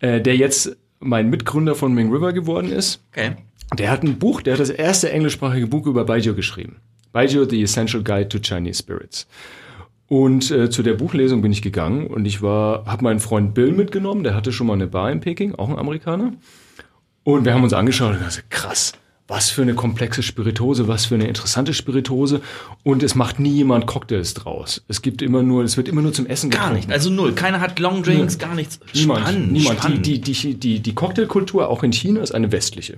[0.00, 3.00] äh, der jetzt mein Mitgründer von Ming River geworden ist.
[3.12, 3.36] Okay.
[3.78, 6.76] Der hat ein Buch, der hat das erste englischsprachige Buch über Baijiu geschrieben.
[7.12, 9.26] Baijiu, The Essential Guide to Chinese Spirits.
[10.08, 13.72] Und äh, zu der Buchlesung bin ich gegangen und ich war, habe meinen Freund Bill
[13.72, 16.32] mitgenommen, der hatte schon mal eine Bar in Peking, auch ein Amerikaner.
[17.24, 18.94] Und wir haben uns angeschaut und gesagt, krass,
[19.26, 22.40] was für eine komplexe Spiritose, was für eine interessante Spiritose.
[22.82, 24.82] Und es macht nie jemand Cocktails draus.
[24.88, 26.86] Es gibt immer nur, es wird immer nur zum Essen Gar getrunken.
[26.88, 26.92] nicht.
[26.92, 27.34] Also null.
[27.34, 28.80] Keiner hat Long Drinks, gar nichts.
[28.94, 29.78] Niemand, Spannend, niemand.
[29.78, 30.06] spannend.
[30.06, 32.96] Die, die, die, die, Cocktailkultur auch in China ist eine westliche.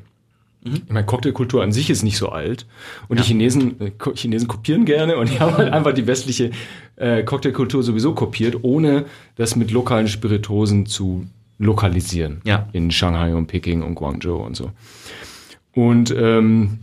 [0.62, 2.66] Ich meine, Cocktailkultur an sich ist nicht so alt.
[3.08, 6.50] Und die Chinesen, äh, Chinesen kopieren gerne und die haben halt einfach die westliche
[7.00, 11.26] äh, Cocktailkultur sowieso kopiert, ohne das mit lokalen Spiritosen zu
[11.58, 12.40] lokalisieren.
[12.44, 12.68] Ja.
[12.72, 14.70] In Shanghai und Peking und Guangzhou und so.
[15.74, 16.80] Und ähm,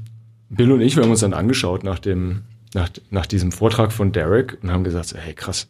[0.49, 4.11] Bill und ich, wir haben uns dann angeschaut nach dem, nach, nach diesem Vortrag von
[4.11, 5.67] Derek und haben gesagt, hey krass,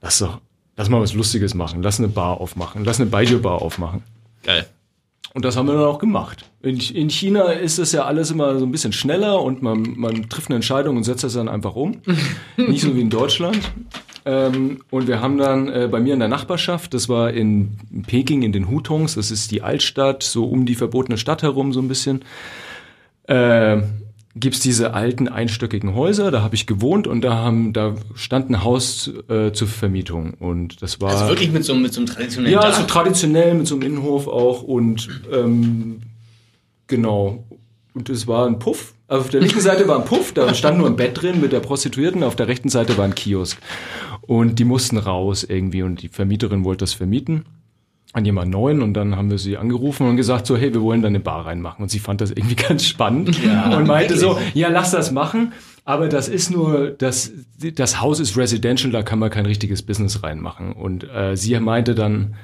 [0.00, 0.40] lass doch,
[0.76, 4.02] lass mal was Lustiges machen, lass eine Bar aufmachen, lass eine Baijiu-Bar aufmachen.
[4.42, 4.66] Geil.
[5.36, 6.50] Und das haben wir dann auch gemacht.
[6.62, 10.30] In, in China ist es ja alles immer so ein bisschen schneller und man, man
[10.30, 12.00] trifft eine Entscheidung und setzt das dann einfach um.
[12.56, 13.60] Nicht so wie in Deutschland.
[14.24, 18.44] Ähm, und wir haben dann äh, bei mir in der Nachbarschaft, das war in Peking
[18.44, 21.88] in den Hutongs, das ist die Altstadt, so um die verbotene Stadt herum so ein
[21.88, 22.24] bisschen,
[23.24, 23.82] äh,
[24.38, 28.62] gibt's diese alten einstöckigen Häuser, da habe ich gewohnt und da haben, da stand ein
[28.62, 32.52] Haus äh, zur Vermietung und das war Also wirklich mit so, mit so einem traditionellen
[32.52, 32.78] ja, Dach.
[32.78, 36.00] so traditionell mit so einem Innenhof auch und ähm,
[36.86, 37.44] genau.
[37.94, 38.92] Und es war ein Puff.
[39.08, 41.52] Also auf der linken Seite war ein Puff, da stand nur ein Bett drin mit
[41.52, 43.58] der Prostituierten, auf der rechten Seite war ein Kiosk.
[44.20, 47.44] Und die mussten raus irgendwie und die Vermieterin wollte das vermieten
[48.16, 51.02] an jemand Neuen und dann haben wir sie angerufen und gesagt so, hey, wir wollen
[51.02, 51.82] da eine Bar reinmachen.
[51.82, 55.52] Und sie fand das irgendwie ganz spannend und meinte so, ja, lass das machen,
[55.84, 57.30] aber das ist nur, das,
[57.74, 60.72] das Haus ist residential, da kann man kein richtiges Business reinmachen.
[60.72, 62.36] Und äh, sie meinte dann,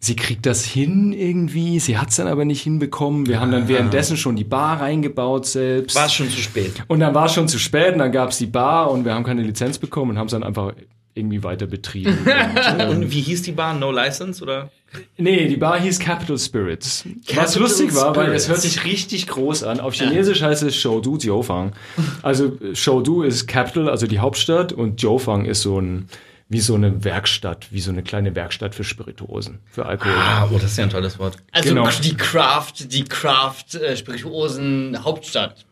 [0.00, 3.28] sie kriegt das hin irgendwie, sie hat es dann aber nicht hinbekommen.
[3.28, 5.94] Wir haben dann währenddessen schon die Bar reingebaut selbst.
[5.94, 6.82] War es schon zu spät.
[6.88, 9.14] Und dann war es schon zu spät und dann gab es die Bar und wir
[9.14, 10.72] haben keine Lizenz bekommen und haben es dann einfach
[11.14, 12.18] irgendwie weiter betrieben.
[12.24, 13.74] und, ähm, Und wie hieß die Bar?
[13.74, 14.70] No License oder?
[15.16, 17.04] Nee, die Bar hieß Capital Spirits.
[17.06, 18.48] Was Capital lustig war, weil es Spirits.
[18.48, 19.80] hört sich richtig groß an.
[19.80, 21.72] Auf Chinesisch heißt es Shoudu Jiufang.
[22.22, 26.08] Also Shoudu ist Capital, also die Hauptstadt, und Jiufang ist so ein
[26.48, 30.12] wie so eine Werkstatt, wie so eine kleine Werkstatt für Spirituosen, für Alkohol.
[30.14, 31.38] Ah, oh, das ist ja ein tolles Wort.
[31.50, 31.88] Also Genau.
[32.04, 35.64] die Craft, die Craft äh, Spirituosen Hauptstadt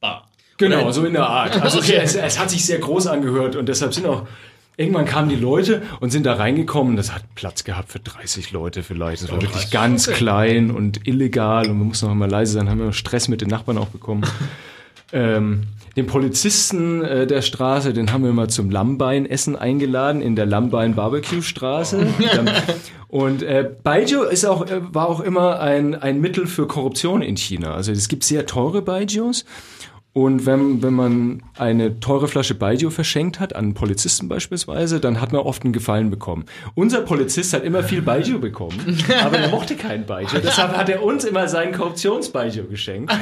[0.00, 0.28] Bar.
[0.56, 1.62] Genau, so in der Art.
[1.62, 2.00] Also Okay.
[2.02, 4.26] es, es hat sich sehr groß angehört und deshalb sind auch
[4.76, 6.96] irgendwann kamen die Leute und sind da reingekommen.
[6.96, 9.22] Das hat Platz gehabt für 30 Leute vielleicht.
[9.22, 12.68] Das war wirklich ganz klein und illegal und wir mussten noch immer leise sein.
[12.68, 14.22] Haben wir Stress mit den Nachbarn auch bekommen.
[15.12, 15.64] ähm,
[15.96, 22.06] den Polizisten äh, der Straße, den haben wir mal zum Lammbeinessen eingeladen in der Lammbein-Barbecue-Straße.
[22.34, 22.50] Dann-
[23.14, 27.36] Und äh, Baijiu ist auch, äh, war auch immer ein, ein Mittel für Korruption in
[27.36, 27.72] China.
[27.72, 29.44] Also es gibt sehr teure Baijius.
[30.14, 35.20] Und wenn, wenn man eine teure Flasche Baijiu verschenkt hat, an einen Polizisten beispielsweise, dann
[35.20, 36.44] hat man oft einen Gefallen bekommen.
[36.76, 38.78] Unser Polizist hat immer viel Baijiu bekommen,
[39.24, 40.38] aber er mochte keinen Baijiu.
[40.40, 43.12] Deshalb hat er uns immer seinen Korruptions-Baijiu geschenkt.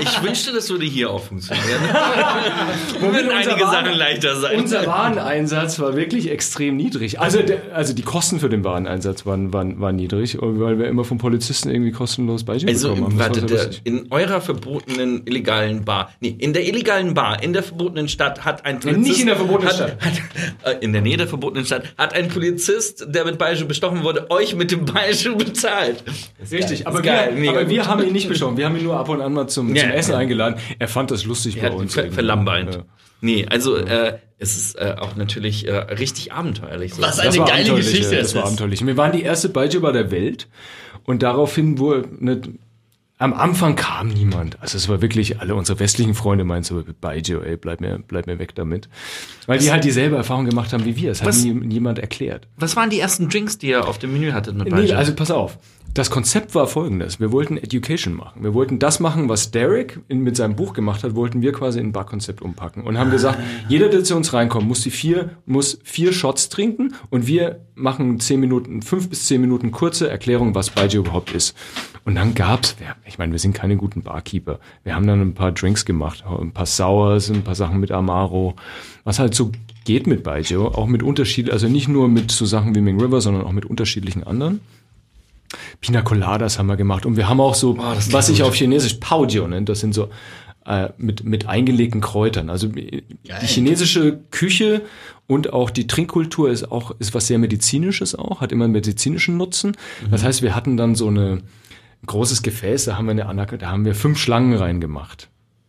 [0.00, 1.66] Ich wünschte, das würde hier auch funktionieren.
[3.00, 4.60] Würden unser einige Waren- Sachen leichter sein.
[4.60, 7.20] Unser Wareneinsatz war wirklich extrem niedrig.
[7.20, 11.04] Also, der, also die Kosten für den Wareneinsatz waren, waren, waren niedrig, weil wir immer
[11.04, 13.32] vom Polizisten irgendwie kostenlos Baijiu Also, bekommen haben.
[13.34, 17.62] Das warte, der, in eurer verbotenen illegalen Bar, nee, in der illegalen Bar, in der
[17.62, 19.08] verbotenen Stadt hat ein Polizist...
[19.08, 19.96] Nicht in der verbotenen hat, Stadt.
[20.00, 24.02] Hat, äh, in der Nähe der verbotenen Stadt hat ein Polizist, der mit Baijiu bestochen
[24.02, 26.02] wurde, euch mit dem Baijiu bezahlt.
[26.50, 28.56] Richtig, aber, ist geil, wir, aber wir haben ihn nicht bestochen.
[28.56, 30.18] Wir haben ihn nur ab und an mal zum, Ja, zum Essen ja.
[30.18, 30.56] eingeladen.
[30.78, 31.94] Er fand das lustig Er bei uns.
[31.94, 32.74] ver verlambeint.
[32.74, 32.82] Ja.
[33.22, 36.94] Nee, also äh, es ist äh, auch natürlich äh, richtig abenteuerlich.
[36.94, 37.02] So.
[37.02, 38.46] Was Das eine geile Geschichte ja, es Das war ist.
[38.48, 38.86] abenteuerlich.
[38.86, 40.48] Wir waren die erste Baijiu-Bar der Welt
[41.04, 42.40] und daraufhin wurde eine,
[43.20, 44.60] am Anfang kam niemand.
[44.62, 48.26] Also es war wirklich, alle unsere westlichen Freunde meinten so, Baijiu, ey, bleib mir, bleib
[48.26, 48.88] mir weg damit.
[49.46, 51.10] Weil die halt dieselbe Erfahrung gemacht haben wie wir.
[51.10, 52.48] Es hat Was- nie, niemand erklärt.
[52.56, 55.30] Was waren die ersten Drinks, die ihr auf dem Menü hattet mit Nee, also pass
[55.30, 55.58] auf.
[55.92, 57.18] Das Konzept war folgendes.
[57.18, 58.44] Wir wollten Education machen.
[58.44, 61.80] Wir wollten das machen, was Derek in, mit seinem Buch gemacht hat, wollten wir quasi
[61.80, 62.84] in ein Barkonzept umpacken.
[62.84, 66.94] Und haben gesagt, jeder, der zu uns reinkommt, muss die vier, muss vier Shots trinken
[67.10, 71.56] und wir machen zehn Minuten, fünf bis zehn Minuten kurze Erklärung, was Baijiu überhaupt ist.
[72.04, 74.60] Und dann gab's, ich meine, wir sind keine guten Barkeeper.
[74.84, 78.54] Wir haben dann ein paar Drinks gemacht, ein paar Sours, ein paar Sachen mit Amaro,
[79.02, 79.50] was halt so
[79.84, 83.20] geht mit Baijiu, auch mit Unterschied, also nicht nur mit so Sachen wie Ming River,
[83.20, 84.60] sondern auch mit unterschiedlichen anderen.
[85.80, 88.94] Pina Coladas haben wir gemacht und wir haben auch so, klingt was sich auf Chinesisch
[88.94, 90.10] Paojiu nennt, das sind so
[90.66, 92.50] äh, mit, mit eingelegten Kräutern.
[92.50, 94.82] Also die chinesische Küche
[95.26, 99.36] und auch die Trinkkultur ist auch ist was sehr medizinisches auch, hat immer einen medizinischen
[99.36, 99.70] Nutzen.
[100.04, 100.10] Mhm.
[100.10, 101.40] Das heißt, wir hatten dann so eine
[102.02, 105.28] ein großes Gefäß, da haben wir eine Anac da haben wir fünf Schlangen reingemacht.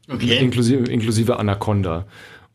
[0.09, 0.37] Okay.
[0.39, 2.05] Inklusive, inklusive Anaconda.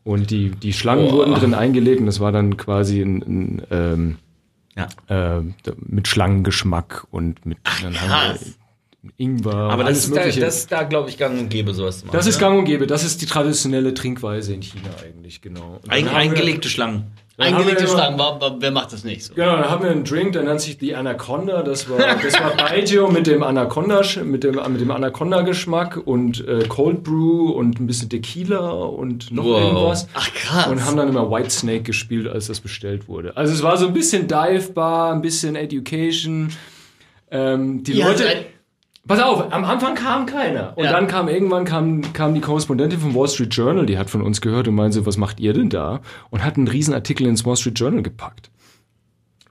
[0.03, 1.17] Und die, die Schlangen Boah.
[1.17, 4.15] wurden drin eingelegt und das war dann quasi ein, ein ähm,
[4.77, 5.37] ja.
[5.37, 5.43] äh,
[5.85, 8.45] mit Schlangengeschmack und mit dann haben krass.
[8.45, 8.53] wir
[9.17, 12.05] Ingwer, Aber das ist, da, das ist da, glaube ich, gang und gäbe, sowas zu
[12.07, 12.17] machen.
[12.17, 12.47] Das ist oder?
[12.47, 12.87] gang und gäbe.
[12.87, 15.79] Das ist die traditionelle Trinkweise in China eigentlich, genau.
[15.83, 17.07] Wir- eingelegte Schlangen.
[17.45, 19.35] Eingelegte wir immer- Schlangen, wa- wa- wer macht das nicht so?
[19.35, 21.61] Genau, dann haben wir einen Drink, der nennt sich die Anaconda.
[21.61, 26.65] Das war, das war Baijiu mit dem Anaconda, mit dem, mit dem Anaconda-Geschmack und äh,
[26.67, 29.61] Cold Brew und ein bisschen Tequila und noch Wow.
[29.61, 30.07] irgendwas.
[30.15, 30.67] Ach krass.
[30.67, 33.37] Und haben dann immer White Snake gespielt, als das bestellt wurde.
[33.37, 36.49] Also es war so ein bisschen Dive Bar, ein bisschen Education.
[37.29, 38.25] Ähm, die Ihr Leute.
[38.27, 38.45] ein-
[39.07, 40.73] Pass auf, am Anfang kam keiner.
[40.77, 40.91] Und Ja.
[40.91, 44.41] dann kam irgendwann kam, kam die Korrespondentin vom Wall Street Journal, die hat von uns
[44.41, 46.01] gehört und meinte, was macht ihr denn da?
[46.29, 48.49] Und hat einen riesen Artikel ins Wall Street Journal gepackt.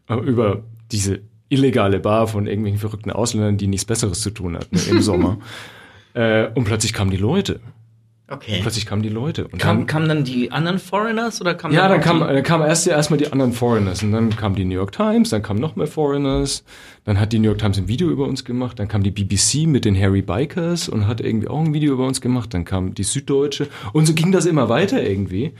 [0.09, 5.01] Über diese illegale Bar von irgendwelchen verrückten Ausländern, die nichts Besseres zu tun hatten im
[5.03, 5.38] Sommer.
[6.14, 7.61] Äh, und plötzlich kamen die Leute.
[8.29, 8.59] Okay.
[8.61, 9.47] Plötzlich kamen die Leute.
[9.47, 12.43] Und Kam, dann, kamen dann die anderen Foreigners oder kamen ja, dann auch kam, dann
[12.43, 15.61] kam erst erstmal die anderen Foreigners und dann kam die New York Times, dann kamen
[15.61, 16.65] noch mehr Foreigners,
[17.05, 19.69] dann hat die New York Times ein Video über uns gemacht, dann kam die BBC
[19.69, 22.95] mit den Harry Bikers und hat irgendwie auch ein Video über uns gemacht, dann kam
[22.95, 25.53] die Süddeutsche und so ging das immer weiter irgendwie.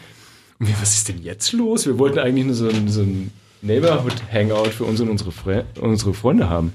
[0.59, 1.87] Und wir, was ist denn jetzt los?
[1.87, 3.31] Wir wollten eigentlich nur so ein, so ein
[3.63, 6.73] Neighborhood-Hangout für uns und unsere, Fre unsere Freunde haben.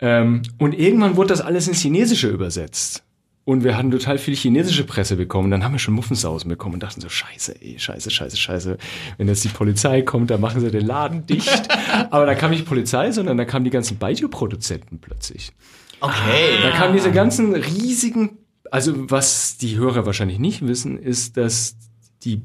[0.00, 3.04] Ähm, und irgendwann wurde das alles ins Chinesische übersetzt.
[3.44, 5.50] Und wir hatten total viel chinesische Presse bekommen.
[5.50, 8.78] Dann haben wir schon Muffensausen bekommen und dachten so, scheiße, ey, scheiße, scheiße, scheiße.
[9.18, 11.68] Wenn jetzt die Polizei kommt, dann machen sie den Laden dicht.
[12.10, 15.52] Aber da kam nicht die Polizei, sondern da kamen die ganzen Baijiu-Produzenten plötzlich.
[16.00, 16.62] Okay.
[16.62, 18.38] Da kamen diese ganzen riesigen,
[18.70, 21.76] also was die Hörer wahrscheinlich nicht wissen, ist, dass
[22.22, 22.42] die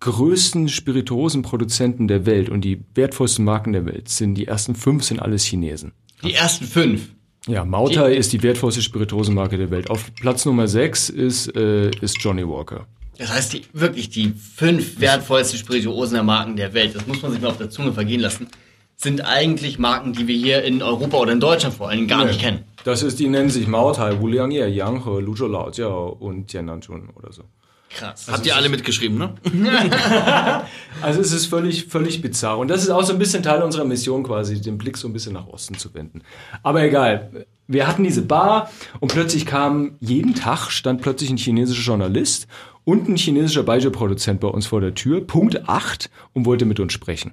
[0.00, 5.20] größten Spirituosenproduzenten der Welt und die wertvollsten Marken der Welt sind, die ersten fünf sind
[5.20, 5.92] alles Chinesen.
[6.24, 7.10] Die ersten fünf.
[7.46, 9.90] Ja, Mautai ist die wertvollste Spirituosenmarke der Welt.
[9.90, 12.86] Auf Platz Nummer sechs ist, äh, ist Johnny Walker.
[13.16, 17.40] Das heißt, die, wirklich die fünf wertvollsten Spirituosen Marken der Welt, das muss man sich
[17.40, 18.48] mal auf der Zunge vergehen lassen,
[18.96, 22.24] sind eigentlich Marken, die wir hier in Europa oder in Deutschland vor allen Dingen gar
[22.24, 22.64] nicht kennen.
[22.84, 27.10] Das ist, die nennen sich Mautai, Wuliang Ye, Yang He, Luzhou Lao Jiao und Jiannanchun
[27.14, 27.44] oder so.
[27.90, 28.28] Krass.
[28.30, 29.34] Habt ihr alle mitgeschrieben, ne?
[31.02, 32.58] Also es ist völlig, völlig bizarr.
[32.58, 35.12] Und das ist auch so ein bisschen Teil unserer Mission quasi, den Blick so ein
[35.12, 36.22] bisschen nach Osten zu wenden.
[36.62, 37.46] Aber egal.
[37.66, 42.48] Wir hatten diese Bar und plötzlich kam, jeden Tag stand plötzlich ein chinesischer Journalist
[42.84, 46.92] und ein chinesischer Baijiu-Produzent bei uns vor der Tür, Punkt 8, und wollte mit uns
[46.92, 47.30] sprechen.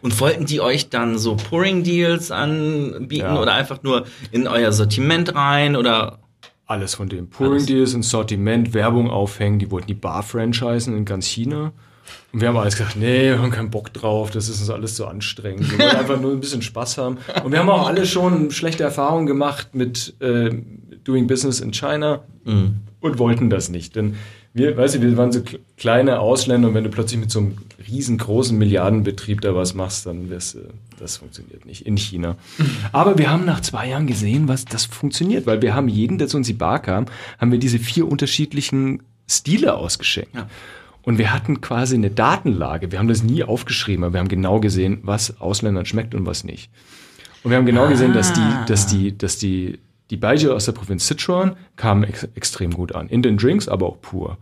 [0.00, 3.38] Und wollten die euch dann so Pouring-Deals anbieten Ja.
[3.40, 6.20] oder einfach nur in euer Sortiment rein oder
[6.66, 7.28] Alles von dem.
[7.28, 9.58] Pouring Deals, ein Sortiment, Werbung aufhängen.
[9.58, 11.72] Die wollten die Bar franchisen in ganz China.
[12.32, 14.94] Und wir haben alles gesagt, nee, wir haben keinen Bock drauf, das ist uns alles
[14.94, 15.70] zu anstrengend.
[15.70, 17.18] Wir wollen einfach nur ein bisschen Spaß haben.
[17.42, 20.50] Und wir haben auch alle schon schlechte Erfahrungen gemacht mit äh,
[21.04, 22.24] Doing Business in China
[23.00, 23.96] und wollten das nicht.
[23.96, 24.16] Denn
[24.54, 27.40] wir, weißt du, wir waren so kle- kleine Ausländer und wenn du plötzlich mit so
[27.40, 30.60] einem riesengroßen Milliardenbetrieb da was machst, dann wirst du,
[30.98, 32.36] das funktioniert nicht in China.
[32.92, 36.28] Aber wir haben nach zwei Jahren gesehen, was das funktioniert, weil wir haben jeden, der
[36.28, 37.06] zu uns in die Bar kam,
[37.38, 40.34] haben wir diese vier unterschiedlichen Stile ausgeschenkt.
[40.34, 40.48] Ja.
[41.02, 42.90] Und wir hatten quasi eine Datenlage.
[42.92, 46.44] Wir haben das nie aufgeschrieben, aber wir haben genau gesehen, was Ausländern schmeckt und was
[46.44, 46.70] nicht.
[47.42, 49.78] Und wir haben genau gesehen, dass die, dass die, dass die,
[50.10, 53.08] die Baijiu aus der Provinz Sichuan kamen ex extrem gut an.
[53.08, 54.38] In den Drinks, aber auch pur.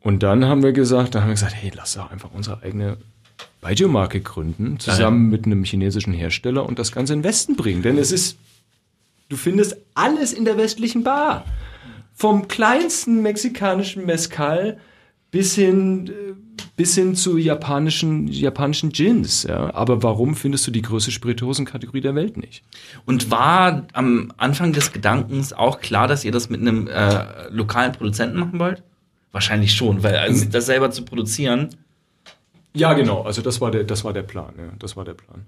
[0.00, 2.98] Und dann haben wir gesagt, dann haben wir gesagt, hey, lass doch einfach unsere eigene
[3.62, 7.82] Baijiu-Marke gründen, zusammen mit einem chinesischen Hersteller und das Ganze in den Westen bringen.
[7.82, 8.36] Denn es ist,
[9.30, 11.46] du findest alles in der westlichen Bar.
[12.14, 14.78] Vom kleinsten mexikanischen Mezcal
[15.34, 16.34] bis hin äh,
[16.76, 19.42] bis hin zu japanischen, japanischen Gins.
[19.42, 19.74] Ja.
[19.74, 22.62] Aber warum findest du die größte Spirituosenkategorie der Welt nicht?
[23.04, 27.92] Und war am Anfang des Gedankens auch klar, dass ihr das mit einem äh, lokalen
[27.92, 28.82] Produzenten machen wollt?
[29.32, 31.70] Wahrscheinlich schon, weil also das selber zu produzieren.
[32.72, 33.22] Ja, genau.
[33.22, 34.54] Also das war der, das war der Plan.
[34.56, 34.72] Ja.
[34.78, 35.46] Das war der Plan.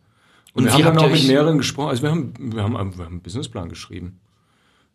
[0.53, 1.91] Und, Und wir haben dann auch mit mehreren gesprochen.
[1.91, 4.19] Also wir haben, wir haben, wir haben einen Businessplan geschrieben.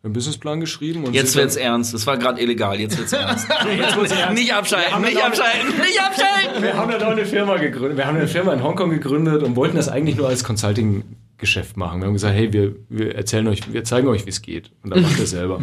[0.02, 1.94] Wir haben einen Businessplan geschrieben und Jetzt wird's ernst.
[1.94, 2.80] Es war gerade illegal.
[2.80, 3.46] Jetzt wird's ernst.
[3.78, 4.34] Jetzt wird's ernst.
[4.34, 6.60] Nicht abschalten, haben nicht abschalten, nicht abschalten.
[6.60, 7.98] Wir haben dann auch eine Firma gegründet.
[7.98, 12.00] Wir haben eine Firma in Hongkong gegründet und wollten das eigentlich nur als Consulting-Geschäft machen.
[12.00, 14.72] Wir haben gesagt, hey, wir, wir erzählen euch, wir zeigen euch, wie es geht.
[14.82, 15.60] Und dann macht ihr selber.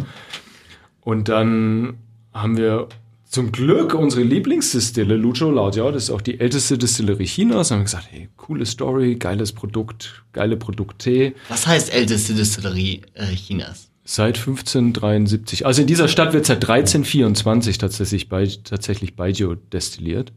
[1.02, 1.98] Und dann
[2.32, 2.88] haben wir
[3.28, 7.84] zum Glück unsere Lieblingsdistille, Lucho Laojiao, das ist auch die älteste Distillerie Chinas, haben wir
[7.84, 11.34] gesagt, hey, coole Story, geiles Produkt, geile Produkte.
[11.50, 13.89] Was heißt älteste Distillerie äh, Chinas?
[14.12, 15.66] Seit 1573.
[15.66, 20.32] Also in dieser Stadt wird seit 1324 tatsächlich, bei, tatsächlich Baijiu destilliert.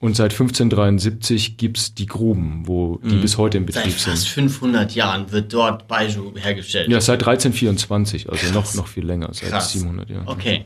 [0.00, 4.50] Und seit 1573 gibt's die Gruben, wo die bis heute Seit Betrieb fast sind.
[4.50, 6.88] 500 Jahren wird dort Baijiu hergestellt.
[6.88, 9.72] Ja, seit 1324, also noch, noch viel länger, seit Krass.
[9.72, 10.26] 700 Jahren.
[10.26, 10.64] Okay.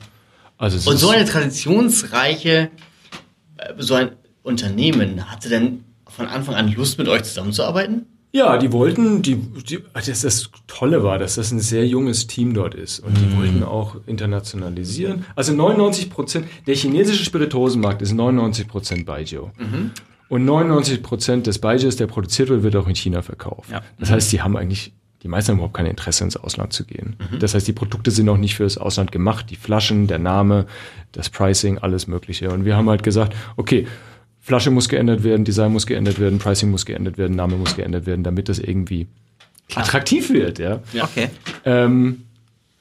[0.56, 2.70] Also es Und so eine traditionsreiche,
[3.58, 8.06] äh, so ein Unternehmen hatte denn von Anfang an Lust, mit euch zusammenzuarbeiten?
[8.34, 12.52] Ja, die wollten, die, die, das, das Tolle war, dass das ein sehr junges Team
[12.52, 12.98] dort ist.
[12.98, 15.24] Und die wollten auch internationalisieren.
[15.36, 19.50] Also 99 Prozent, der chinesische Spirituosenmarkt ist 99 Prozent Baijiu.
[20.28, 23.70] Und 99 Prozent des Baijius, der produziert wird, wird auch in China verkauft.
[23.70, 23.82] Ja.
[24.00, 24.92] Das heißt, die haben eigentlich,
[25.22, 27.14] die meisten haben überhaupt kein Interesse, ins Ausland zu gehen.
[27.38, 29.46] Das heißt, die Produkte sind auch nicht fürs Ausland gemacht.
[29.50, 30.66] Die Flaschen, der Name,
[31.12, 32.50] das Pricing, alles Mögliche.
[32.50, 33.86] Und wir haben halt gesagt, okay,
[34.44, 38.04] Flasche muss geändert werden, Design muss geändert werden, Pricing muss geändert werden, Name muss geändert
[38.04, 39.06] werden, damit das irgendwie
[39.74, 40.80] attraktiv wird, ja.
[41.00, 41.30] Okay.
[41.64, 42.24] Ähm,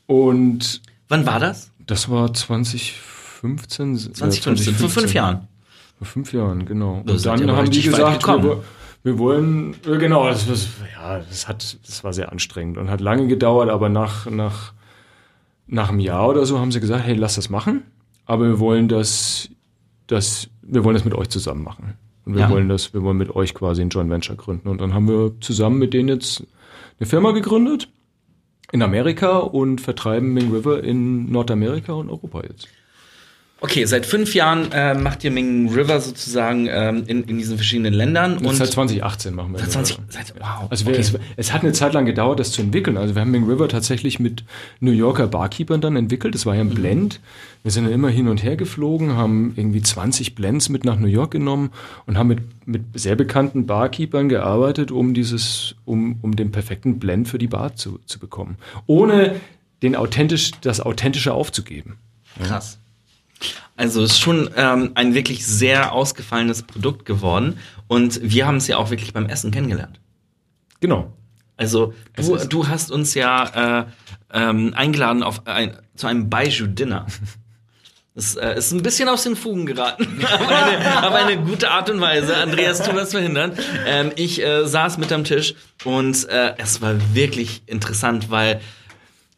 [0.05, 1.71] und Wann war das?
[1.87, 3.95] das war 2015.
[3.95, 5.47] äh, 2015, vor fünf Jahren.
[5.97, 7.01] Vor fünf Jahren, genau.
[7.07, 8.61] Und dann haben die gesagt, wir,
[9.03, 12.99] wir wollen, äh, genau, das, das, ja, das hat, das war sehr anstrengend und hat
[12.99, 14.73] lange gedauert, aber nach, nach,
[15.65, 17.83] nach einem Jahr oder so haben sie gesagt, hey, lass das machen,
[18.25, 19.47] aber wir wollen das,
[20.07, 21.93] das, wir wollen das mit euch zusammen machen.
[22.25, 22.49] Und wir Ja.
[22.49, 24.69] wollen das, wir wollen mit euch quasi ein Joint Venture gründen.
[24.69, 26.43] Und dann haben wir zusammen mit denen jetzt
[26.99, 27.89] eine Firma gegründet
[28.71, 32.67] in Amerika und vertreiben Ming River in Nordamerika und Europa jetzt.
[33.63, 37.93] Okay, seit fünf Jahren äh, macht ihr Ming River sozusagen ähm, in, in diesen verschiedenen
[37.93, 38.37] Ländern.
[38.37, 39.73] Und Und seit 2018 machen wir seit das.
[39.73, 40.67] 20, seit, wow.
[40.69, 40.99] Also wir, okay.
[40.99, 42.97] es, es hat eine Zeit lang gedauert, das zu entwickeln.
[42.97, 44.43] Also wir haben Ming River tatsächlich mit
[44.81, 46.35] New Yorker Barkeepern dann entwickelt.
[46.35, 47.21] Das war ja ein Blend.
[47.63, 51.07] Wir sind dann immer hin und her geflogen, haben irgendwie 20 Blends mit nach New
[51.07, 51.71] York genommen
[52.05, 57.29] und haben mit, mit sehr bekannten Barkeepern gearbeitet, um dieses, um, um den perfekten Blend
[57.29, 58.57] für die Bar zu, zu bekommen.
[58.87, 59.39] Ohne
[59.83, 61.95] den authentisch, das Authentische aufzugeben.
[62.43, 62.77] Krass.
[63.75, 67.57] Also es ist schon ähm, ein wirklich sehr ausgefallenes Produkt geworden.
[67.87, 69.99] Und wir haben es ja auch wirklich beim Essen kennengelernt.
[70.79, 71.13] Genau.
[71.57, 73.85] Also du, du hast uns ja äh,
[74.33, 77.07] ähm, eingeladen auf ein, zu einem Baiju-Dinner.
[78.15, 81.89] Das äh, ist ein bisschen aus den Fugen geraten, aber eine, aber eine gute Art
[81.89, 82.37] und Weise.
[82.37, 83.53] Andreas, tu was verhindern.
[83.87, 88.61] Ähm, ich äh, saß mit am Tisch und äh, es war wirklich interessant, weil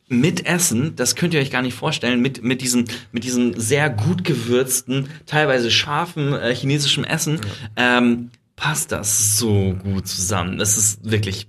[0.07, 3.89] mit Essen, das könnt ihr euch gar nicht vorstellen, mit, mit, diesem, mit diesem sehr
[3.89, 7.39] gut gewürzten, teilweise scharfen äh, chinesischen Essen,
[7.75, 10.57] ähm, passt das so gut zusammen.
[10.57, 11.47] Das ist wirklich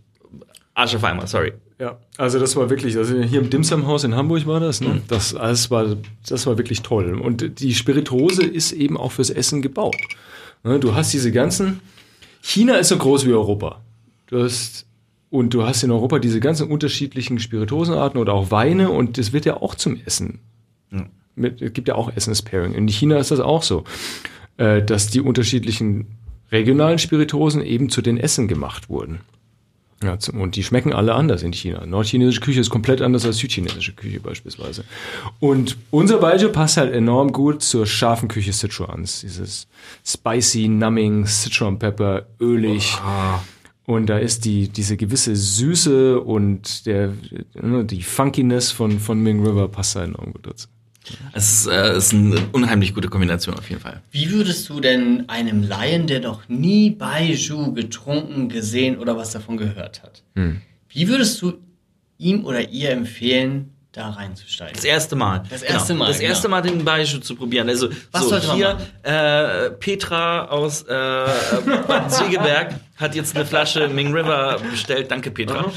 [0.74, 1.52] Arsch auf einmal, sorry.
[1.78, 4.86] Ja, also das war wirklich, also hier im Dimsum-Haus in Hamburg war das, Mhm.
[4.86, 5.02] ne?
[5.08, 5.94] Das, das, war,
[6.26, 7.20] das war wirklich toll.
[7.20, 9.96] Und die Spirituose ist eben auch fürs Essen gebaut.
[10.64, 11.80] Ne, Du hast diese ganzen,
[12.40, 13.82] China ist so groß wie Europa.
[14.28, 14.85] Du hast,
[15.36, 19.44] und du hast in Europa diese ganzen unterschiedlichen Spirituosenarten oder auch Weine und das wird
[19.44, 20.40] ja auch zum Essen.
[21.34, 22.72] Mit, es gibt ja auch Essens-Pairing.
[22.72, 23.84] In China ist das auch so,
[24.56, 26.06] äh, dass die unterschiedlichen
[26.50, 29.20] regionalen Spirituosen eben zu den Essen gemacht wurden.
[30.02, 31.84] Ja, und die schmecken alle anders in China.
[31.86, 34.84] Nordchinesische Küche ist komplett anders als südchinesische Küche beispielsweise.
[35.40, 39.20] Und unser Baijiu passt halt enorm gut zur scharfen Küche Sichuans.
[39.22, 39.66] Dieses
[40.04, 42.98] spicy, numbing, Sichuan Pepper, ölig.
[43.86, 47.12] Und da ist die, diese gewisse Süße und der,
[47.54, 50.66] ne, die Funkiness von, von Ming River passt da enorm gut dazu.
[51.32, 54.02] Es ist, äh, ist eine unheimlich gute Kombination auf jeden Fall.
[54.10, 59.56] Wie würdest du denn einem Laien, der noch nie Baiju getrunken, gesehen oder was davon
[59.56, 60.60] gehört hat, Hm.
[60.88, 61.52] wie würdest du
[62.18, 64.74] ihm oder ihr empfehlen, da reinzusteigen?
[64.74, 65.44] Das erste Mal.
[65.48, 66.56] Das erste Mal, Das erste genau.
[66.56, 67.68] Mal den Baiju zu probieren.
[67.68, 70.86] Also Was so, hier äh, Petra aus äh,
[71.86, 75.10] Bad Segeberg hat jetzt eine Flasche Ming River bestellt.
[75.10, 75.66] Danke, Petra.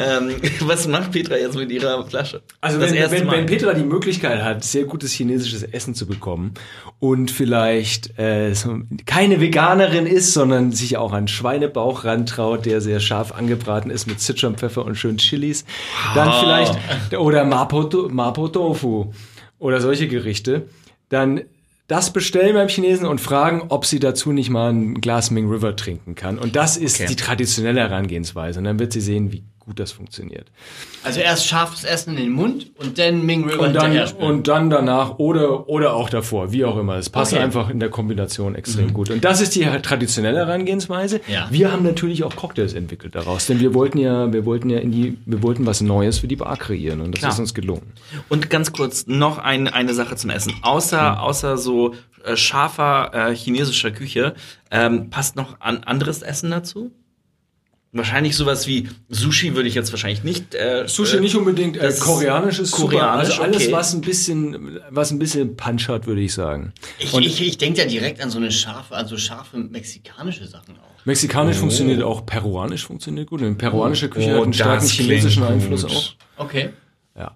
[0.00, 2.42] ähm, was macht Petra jetzt mit ihrer Flasche?
[2.60, 3.38] Also das wenn, erste wenn, Mal.
[3.38, 6.54] wenn Petra die Möglichkeit hat, sehr gutes chinesisches Essen zu bekommen
[7.00, 13.00] und vielleicht äh, so keine Veganerin ist, sondern sich auch an Schweinebauch rantraut, der sehr
[13.00, 15.64] scharf angebraten ist mit Sichuan-Pfeffer und schön Chilis,
[16.14, 16.78] dann vielleicht
[17.18, 19.12] oder Mapo, Mapo Tofu
[19.58, 20.68] oder solche Gerichte,
[21.08, 21.42] dann
[21.92, 25.76] das bestellen beim Chinesen und fragen, ob sie dazu nicht mal ein Glas Ming River
[25.76, 26.38] trinken kann.
[26.38, 27.06] Und das ist Okay.
[27.08, 28.60] die traditionelle Herangehensweise.
[28.60, 30.50] Und dann wird sie sehen, wie gut das funktioniert.
[31.04, 34.70] Also erst scharfes Essen in den Mund und dann Ming River Und dann, und dann
[34.70, 36.96] danach oder, oder auch davor, wie auch immer.
[36.96, 37.42] Es passt Okay.
[37.42, 39.10] einfach in der Kombination extrem gut.
[39.10, 41.20] Und das ist die traditionelle Herangehensweise.
[41.28, 41.46] Ja.
[41.50, 44.90] Wir haben natürlich auch Cocktails entwickelt daraus, denn wir wollten ja, wir wollten ja in
[44.90, 47.32] die, wir wollten was Neues für die Bar kreieren und das Klar.
[47.32, 47.92] ist uns gelungen.
[48.28, 50.54] Und ganz kurz noch ein, eine Sache zum Essen.
[50.62, 51.94] Außer, außer so
[52.24, 54.34] äh, scharfer äh, chinesischer Küche,
[54.70, 56.90] ähm, passt noch an anderes Essen dazu?
[57.94, 60.54] Wahrscheinlich sowas wie Sushi würde ich jetzt wahrscheinlich nicht.
[60.54, 63.40] Äh, Sushi äh, nicht unbedingt, äh, das ist koreanisch ist koreanisch, super.
[63.40, 63.72] Also alles, okay.
[63.72, 66.72] was ein bisschen, was ein bisschen Punch hat, würde ich sagen.
[66.98, 70.46] Ich, Und ich, ich denke ja direkt an so eine scharfe, an so scharfe mexikanische
[70.46, 71.04] Sachen auch.
[71.04, 73.42] Mexikanisch funktioniert auch, peruanisch funktioniert gut.
[73.42, 75.52] Und peruanische Küche Oh, hat einen starken chinesischen gut.
[75.52, 76.14] Einfluss auch.
[76.38, 76.70] Okay.
[77.14, 77.34] Ja.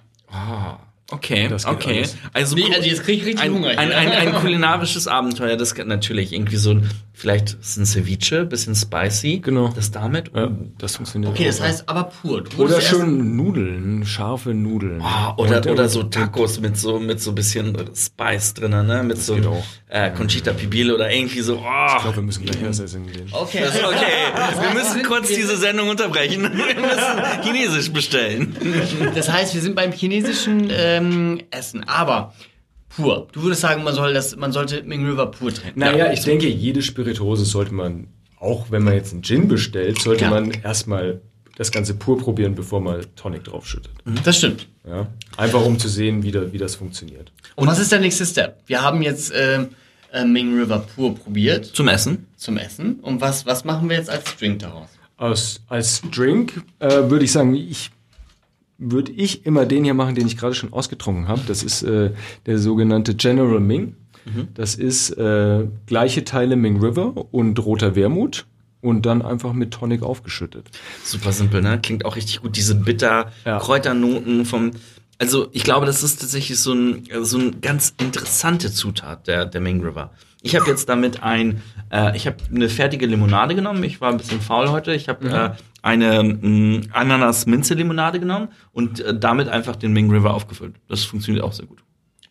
[1.10, 1.96] Okay, Das geht okay.
[1.98, 2.16] alles.
[2.32, 3.78] Also, Nee, also jetzt krieg ich richtig ein, Hunger hier.
[3.78, 8.74] Ein, ein, ein kulinarisches Abenteuer, das natürlich irgendwie so ein, vielleicht ist ein Ceviche, bisschen
[8.74, 9.38] spicy.
[9.38, 9.68] Genau.
[9.68, 10.32] Das damit.
[10.34, 11.46] Ja, das funktioniert Okay, auch.
[11.46, 12.42] das heißt aber pur.
[12.42, 15.00] Du Oder schön Nudeln, scharfe Nudeln.
[15.00, 19.04] Ah, oder, Und- oder so Tacos mit so mit so bisschen Spice drinnen, ne?
[19.04, 19.62] Mit so geht auch.
[19.88, 21.58] äh, Conchita Pibil oder irgendwie so.
[21.58, 21.86] Oh.
[21.96, 23.28] Ich glaube, wir müssen gleich erst essen gehen.
[23.30, 23.60] Okay.
[23.60, 24.60] Das okay.
[24.60, 26.42] Wir müssen kurz diese Sendung unterbrechen.
[26.42, 28.56] Wir müssen Chinesisch bestellen.
[29.14, 32.34] Das heißt, wir sind beim chinesischen ähm, Essen, aber
[32.88, 33.28] pur.
[33.32, 35.78] Du würdest sagen, man soll das, man sollte Ming River pur trinken.
[35.80, 40.24] Naja, ich denke, jede Spirituose sollte man, auch wenn man jetzt einen Gin bestellt, sollte
[40.24, 40.30] Ja.
[40.30, 41.20] man erstmal
[41.56, 43.90] das Ganze pur probieren, bevor man Tonic draufschüttet.
[44.24, 44.68] Das stimmt.
[44.86, 45.06] Ja?
[45.38, 47.32] Einfach um zu sehen, wie, da, wie das funktioniert.
[47.54, 48.58] Und was ist der nächste Step?
[48.66, 49.68] Wir haben jetzt ähm,
[50.12, 52.26] äh, Ming River pur probiert Zum Essen.
[52.36, 53.00] zum Essen.
[53.00, 54.88] Und was, was machen wir jetzt als Drink daraus?
[55.16, 57.90] Als, als Drink äh, würde ich sagen, ich
[58.78, 61.40] würde ich immer den hier machen, den ich gerade schon ausgetrunken habe.
[61.46, 62.10] Das ist äh,
[62.46, 63.94] der sogenannte General Ming.
[64.54, 68.44] Das ist äh, gleiche Teile Ming River und roter Wermut
[68.80, 70.68] und dann einfach mit Tonic aufgeschüttet.
[71.04, 71.78] Super simpel, ne?
[71.80, 72.56] Klingt auch richtig gut.
[72.56, 73.58] Diese bitter Ja.
[73.60, 74.72] Kräuternoten vom.
[75.18, 79.60] Also ich glaube, das ist tatsächlich so ein so ein ganz interessante Zutat der der
[79.60, 80.10] Ming River.
[80.42, 83.82] Ich habe jetzt damit ein, äh, ich habe eine fertige Limonade genommen.
[83.84, 84.92] Ich war ein bisschen faul heute.
[84.92, 85.50] Ich habe äh,
[85.82, 90.74] eine mh, Ananas-Minze-Limonade genommen und äh, damit einfach den Ming River aufgefüllt.
[90.88, 91.78] Das funktioniert auch sehr gut.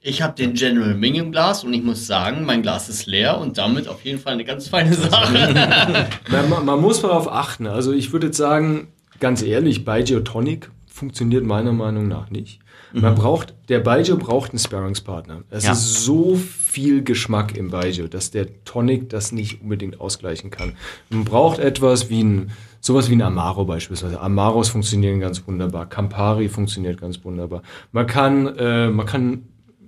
[0.08, 3.40] Ich habe den General Ming im Glas und ich muss sagen, mein Glas ist leer
[3.40, 6.08] und damit auf jeden Fall eine ganz feine Sache.
[6.30, 7.66] Man, man, muss darauf achten.
[7.66, 8.90] Also ich würde jetzt sagen,
[9.20, 12.60] ganz ehrlich, Baijiu Tonic funktioniert meiner Meinung nach nicht.
[12.94, 15.42] Man braucht, der Baijiu braucht einen Sparringspartner.
[15.50, 15.74] Es Ja.
[15.74, 20.74] ist so viel Geschmack im Baijiu, dass der Tonic das nicht unbedingt ausgleichen kann.
[21.10, 24.22] Man braucht etwas wie ein, sowas wie ein Amaro beispielsweise.
[24.22, 25.88] Amaros funktionieren ganz wunderbar.
[25.88, 27.62] Campari funktioniert ganz wunderbar.
[27.92, 29.44] Man kann, äh, man kann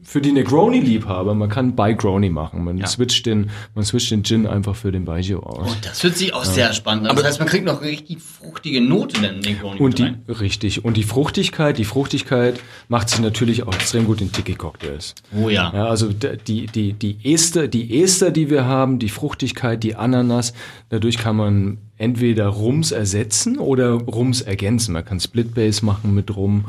[0.10, 2.64] für die Negroni-Liebhaber, man kann Baigroni machen.
[2.64, 5.70] Man switcht den, man switcht den Gin einfach für den Baijiu aus.
[5.70, 7.16] Und das hört sich auch sehr spannend an.
[7.18, 10.86] Das heißt, man kriegt noch richtig fruchtige Note in den Negroni Und die, richtig.
[10.86, 15.14] Und die Fruchtigkeit, die Fruchtigkeit macht sich natürlich auch extrem gut in Tiki-Cocktails.
[15.36, 15.74] Oh ja.
[15.76, 20.54] Ja, also die, die, die Ester, die Ester, die wir haben, die Fruchtigkeit, die Ananas,
[20.88, 24.94] dadurch kann man entweder Rums ersetzen oder Rums ergänzen.
[24.94, 26.64] Man kann Split Base machen mit Rum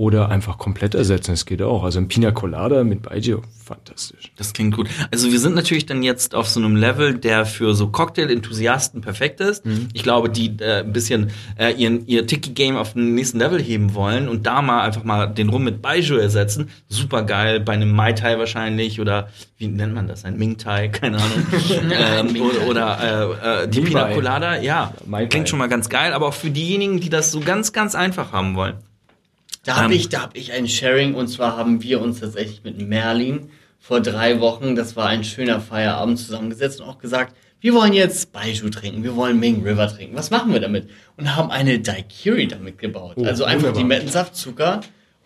[0.00, 1.32] oder einfach komplett ersetzen.
[1.32, 1.84] Das geht auch.
[1.84, 4.32] Also ein Pina Colada mit Baijiu, fantastisch.
[4.38, 4.88] Das klingt gut.
[5.10, 9.40] Also wir sind natürlich dann jetzt auf so einem Level, der für so Cocktail-Enthusiasten perfekt
[9.40, 9.62] ist.
[9.92, 13.92] Ich glaube, die äh, ein bisschen äh, ihren, ihr Tiki-Game auf den nächsten Level heben
[13.92, 16.70] wollen und da mal einfach mal den Rum mit Baijiu ersetzen.
[16.88, 19.28] Super geil, bei einem Mai Tai wahrscheinlich oder
[19.58, 20.24] wie nennt man das?
[20.24, 21.46] Ein Ming Tai, keine Ahnung.
[21.92, 24.14] ähm, oder oder äh, äh, die Pina.
[24.14, 27.40] Colada, ja, Mai klingt schon mal ganz geil, aber auch für diejenigen, die das so
[27.40, 28.76] ganz, ganz einfach haben wollen.
[29.64, 30.00] Da habe Ähm.
[30.00, 34.00] ich, da hab ich ein Sharing und zwar haben wir uns tatsächlich mit Merlin vor
[34.00, 38.70] drei Wochen, das war ein schöner Feierabend, zusammengesetzt und auch gesagt, wir wollen jetzt Baijiu
[38.70, 40.16] trinken, wir wollen Ming River trinken.
[40.16, 40.88] Was machen wir damit?
[41.16, 43.14] Und haben eine Daiquiri damit gebaut.
[43.16, 43.82] Oh, also einfach wunderbar.
[43.82, 44.80] Limettensaft, Zucker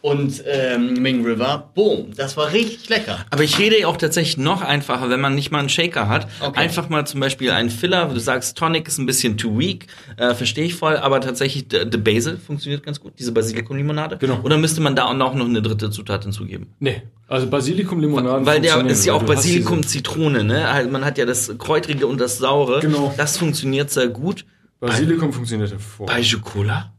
[0.04, 1.70] und ähm, Ming River.
[1.74, 3.24] Boom, das war richtig lecker.
[3.30, 6.28] Aber ich rede ja auch tatsächlich noch einfacher, wenn man nicht mal einen Shaker hat.
[6.42, 6.60] Okay.
[6.60, 8.04] Einfach mal zum Beispiel einen Filler.
[8.12, 9.86] Du sagst, Tonic ist ein bisschen too weak,
[10.18, 14.18] äh, verstehe ich voll, aber tatsächlich The the Basil funktioniert ganz gut, diese Basilikumlimonade.
[14.18, 14.40] Genau.
[14.42, 16.66] Oder müsste man da auch noch eine dritte Zutat hinzugeben?
[16.80, 20.68] Nee, also Basilikum-Limonaden Weil der ist ja auch weil du hast Basilikum, diese- Zitrone, ne?
[20.68, 22.80] Also man hat ja das Kräutrige und das Saure.
[22.80, 23.14] Genau.
[23.16, 24.44] Das funktioniert sehr gut.
[24.80, 26.14] Basilikum funktioniert hervorragend.
[26.14, 26.92] Baijiu Cola?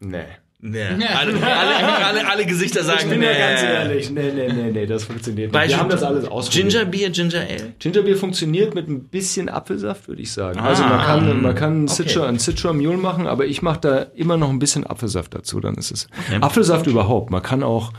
[0.00, 0.24] Nee.
[0.60, 0.82] Nee.
[0.82, 3.26] Alle, alle, alle, alle Gesichter sagen, Ich bin nee.
[3.26, 5.68] ja ganz ehrlich, nee, nee, nee, nee, das funktioniert nicht.
[5.68, 6.70] Wir haben das alles ausprobiert.
[6.72, 7.74] Ginger Beer, Ginger Ale.
[7.78, 10.58] Gingerbier funktioniert mit ein bisschen Apfelsaft, würde ich sagen.
[10.58, 12.02] Also man kann, man kann okay.
[12.02, 15.60] Citra, einen Citra Mule machen, aber ich mache da immer noch ein bisschen Apfelsaft dazu,
[15.60, 16.08] dann ist es.
[16.40, 17.30] Apfelsaft überhaupt.
[17.30, 17.92] Man kann auch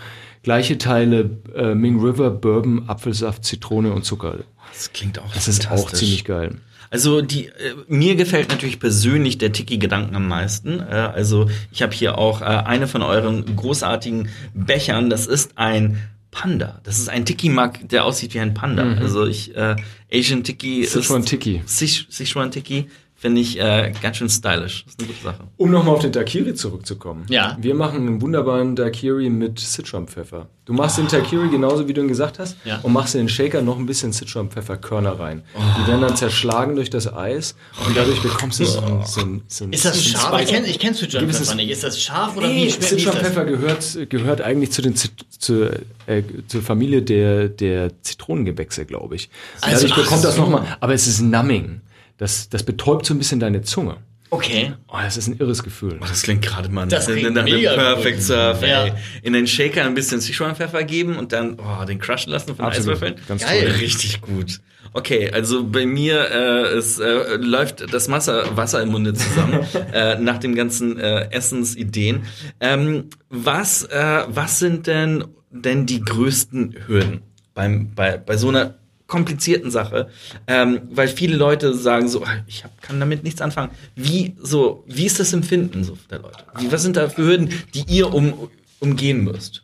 [0.43, 4.39] gleiche Teile äh, Ming River, Bourbon, Apfelsaft, Zitrone und Zucker.
[4.73, 6.57] Das klingt auch Das ist auch ziemlich geil.
[6.89, 10.79] Also die äh, mir gefällt natürlich persönlich der Tiki-Gedanken am meisten.
[10.79, 10.83] Äh,
[11.13, 15.09] also ich habe hier auch äh, eine von euren großartigen Bechern.
[15.09, 15.97] Das ist ein
[16.31, 16.79] Panda.
[16.83, 18.95] Das ist ein Tiki-Mug, der aussieht wie ein Panda.
[18.99, 19.75] Also ich äh,
[20.11, 21.61] Asian Tiki Sichuan Tiki.
[21.65, 22.89] Sich, Sichuan Tiki
[23.19, 24.85] finde ich äh, ganz schön stylisch.
[24.85, 25.43] Das ist eine gute Sache.
[25.57, 27.25] Um nochmal auf den Daiquiri zurückzukommen.
[27.29, 27.57] Ja.
[27.59, 30.47] Wir machen einen wunderbaren Daiquiri mit Citron-Pfeffer.
[30.65, 32.79] Du machst den Daiquiri genauso, wie du ihn gesagt hast, Ja.
[32.83, 35.41] und machst in den Shaker noch ein bisschen Citron-Pfefferkörner rein.
[35.81, 37.55] Die werden dann zerschlagen durch das Eis
[37.85, 40.41] und dadurch bekommst du so ein, so ein, so ein Ist das so scharf?
[40.41, 41.71] Ich kenne kenn Citron Gewisses- Pfeffer nicht.
[41.71, 42.99] Ist das scharf oder Nee, wie schmeckt das?
[43.01, 45.71] Citron-Pfeffer gehört, gehört eigentlich zu den zu,
[46.05, 49.29] äh, zur Familie der, der Zitronengewächse, glaube ich.
[49.61, 50.41] Also, Dadurch bekommt das so.
[50.43, 51.81] nochmal, aber es ist numbing.
[52.19, 53.97] Das, das betäubt so ein bisschen deine Zunge.
[54.29, 54.73] Okay.
[54.87, 55.97] Oh, das ist ein irres Gefühl.
[55.99, 58.25] Oh, das klingt gerade mal Das nach klingt nach einem mega Perfect gut.
[58.25, 58.61] Surf.
[58.61, 58.85] Ja.
[58.85, 58.93] Ey.
[59.23, 62.97] In den Shaker ein bisschen Sichuan-Pfeffer geben und dann oh, den crushen lassen von Absolut.
[62.97, 63.15] Eiswürfeln.
[63.27, 63.63] Ganz Geil.
[63.63, 63.71] toll.
[63.79, 64.59] Richtig gut.
[64.91, 70.19] Okay, also bei mir äh, es, äh, läuft das Wasser, Wasser im Munde zusammen äh,
[70.19, 72.23] nach den ganzen äh, Essensideen.
[72.59, 77.21] Ähm, was, äh, was sind denn denn die größten Hürden
[77.55, 78.75] beim, bei, bei so einer
[79.09, 80.09] komplizierten Sache,
[80.47, 83.71] ähm, weil viele Leute sagen so, "Ah, ich hab, kann damit nichts anfangen.
[83.95, 86.45] Wie so, wie ist das Empfinden so der Leute?
[86.57, 88.49] Wie, was sind da für Hürden, die ihr um,
[88.79, 89.63] umgehen müsst?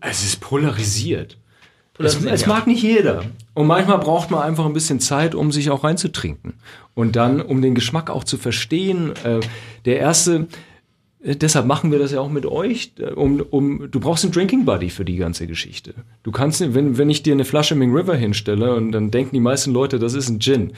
[0.00, 1.36] Es ist polarisiert.
[1.98, 3.24] Es, es mag nicht jeder.
[3.52, 6.54] Und manchmal braucht man einfach ein bisschen Zeit, um sich auch reinzutrinken.
[6.94, 9.12] Und dann, um den Geschmack auch zu verstehen.
[9.22, 9.40] Äh,
[9.84, 10.46] der erste,
[11.22, 12.92] deshalb machen wir das ja auch mit euch.
[12.98, 15.94] äh, Um, um, du brauchst einen Drinking Buddy für die ganze Geschichte.
[16.22, 19.40] Du kannst, wenn, wenn ich dir eine Flasche Ming River hinstelle und dann denken die
[19.40, 20.72] meisten Leute, das ist ein Gin.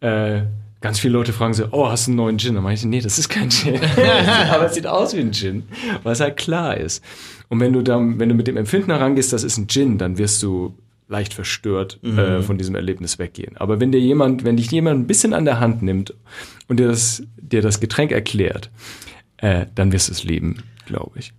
[0.00, 0.42] Äh,
[0.80, 2.54] ganz viele Leute fragen so, oh, hast du einen neuen Gin?
[2.54, 3.80] Dann meine ich, nee, das ist kein Gin.
[4.50, 5.64] Aber es sieht aus wie ein Gin,
[6.02, 7.02] was halt klar ist.
[7.48, 10.18] Und wenn du dann, wenn du mit dem Empfinden herangehst, das ist ein Gin, dann
[10.18, 10.74] wirst du
[11.08, 13.56] leicht verstört äh, von diesem Erlebnis weggehen.
[13.56, 16.12] Aber wenn dir jemand, wenn dich jemand ein bisschen an der Hand nimmt
[16.68, 18.70] und dir das, dir das Getränk erklärt,
[19.38, 21.32] äh, dann wirst du es lieben, glaube ich.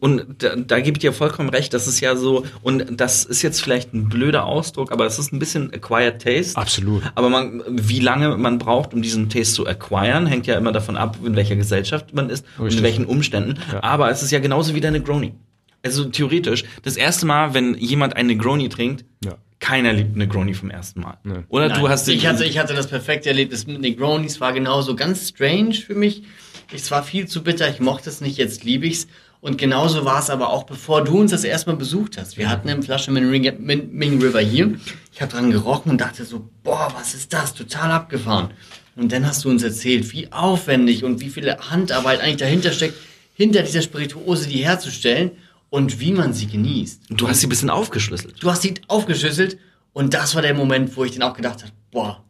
[0.00, 3.40] Und da, da gebe ich dir vollkommen recht, das ist ja so, und das ist
[3.40, 6.56] jetzt vielleicht ein blöder Ausdruck, aber es ist ein bisschen acquired taste.
[6.58, 7.02] Absolut.
[7.14, 10.96] Aber man, wie lange man braucht, um diesen Taste zu acquiren, hängt ja immer davon
[10.98, 12.78] ab, in welcher Gesellschaft man ist und Richtig.
[12.80, 13.54] in welchen Umständen.
[13.72, 13.82] Ja.
[13.82, 15.32] Aber es ist ja genauso wie der Negroni.
[15.82, 19.36] Also theoretisch, das erste Mal, wenn jemand einen Negroni trinkt, Ja.
[19.58, 21.16] keiner liebt Negroni vom ersten Mal.
[21.24, 21.34] Nee.
[21.48, 24.52] Oder Nein, du hast den ich hatte, ich hatte das perfekte Erlebnis mit Negronis, war
[24.52, 26.24] genauso ganz strange für mich.
[26.74, 29.06] Es war viel zu bitter, ich mochte es nicht, jetzt liebe ich's.
[29.40, 32.38] Und genauso war es aber auch, bevor du uns das erstmal besucht hast.
[32.38, 34.78] Wir hatten eine Flasche Ming, Ring- Min- Ming River hier.
[35.12, 37.52] Ich habe dran gerochen und dachte so, boah, was ist das?
[37.52, 38.50] Total abgefahren.
[38.94, 42.94] Und dann hast du uns erzählt, wie aufwendig und wie viel Handarbeit eigentlich dahinter steckt,
[43.34, 45.32] hinter dieser Spirituose die herzustellen
[45.70, 47.00] und wie man sie genießt.
[47.10, 48.36] du hast sie ein bisschen aufgeschlüsselt.
[48.40, 49.58] Du hast sie aufgeschüsselt
[49.92, 52.22] und das war der Moment, wo ich dann auch gedacht habe, boah,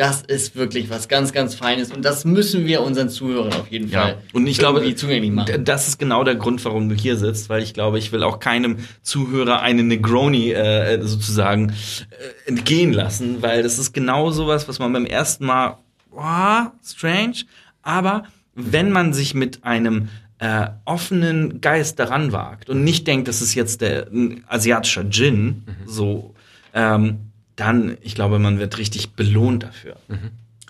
[0.00, 3.90] das ist wirklich was ganz, ganz Feines und das müssen wir unseren Zuhörern auf jeden
[3.90, 5.62] Fall und ich glaube, zugänglich machen.
[5.62, 8.38] das ist genau der Grund, warum du hier sitzt, weil ich glaube, ich will auch
[8.38, 14.78] keinem Zuhörer eine Negroni äh, sozusagen äh, entgehen lassen, weil das ist genau sowas, was
[14.78, 15.76] man beim ersten Mal,
[16.10, 17.44] boah, strange,
[17.82, 18.24] aber
[18.54, 23.54] wenn man sich mit einem äh, offenen Geist daran wagt und nicht denkt, das ist
[23.54, 26.34] jetzt der ein asiatischer Gin, so,
[26.72, 27.29] ähm,
[27.60, 29.96] dann, ich glaube, man wird richtig belohnt dafür.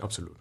[0.01, 0.32] Absolut.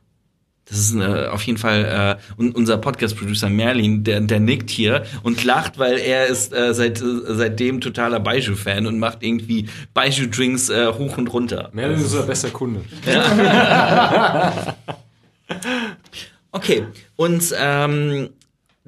[0.65, 5.03] Das ist äh, auf jeden Fall äh, un unser Podcast-Producer Merlin, der, der nickt hier
[5.23, 10.69] und lacht, weil er ist äh, seit, äh, seitdem totaler Baiju-Fan und macht irgendwie Baiju-Drinks
[10.69, 11.69] äh, hoch und runter.
[11.73, 12.81] Merlin ist unser bester Kunde.
[16.51, 16.83] Okay,
[17.15, 18.29] und ähm,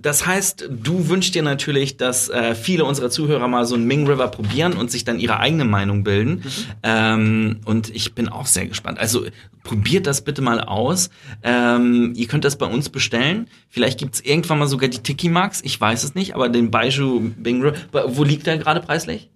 [0.01, 4.07] Das heißt, du wünschst dir natürlich, dass äh, viele unserer Zuhörer mal so ein Ming
[4.07, 6.43] River probieren und sich dann ihre eigene Meinung bilden.
[6.43, 6.51] Mhm.
[6.83, 8.99] Ähm, und ich bin auch sehr gespannt.
[8.99, 9.25] Also
[9.63, 11.09] probiert das bitte mal aus.
[11.43, 13.47] Ähm, ihr könnt das bei uns bestellen.
[13.69, 15.61] Vielleicht gibt's irgendwann mal sogar die Tiki Max.
[15.63, 17.75] Ich weiß es nicht, aber den Baiju Ming River,
[18.07, 19.29] wo liegt der gerade preislich?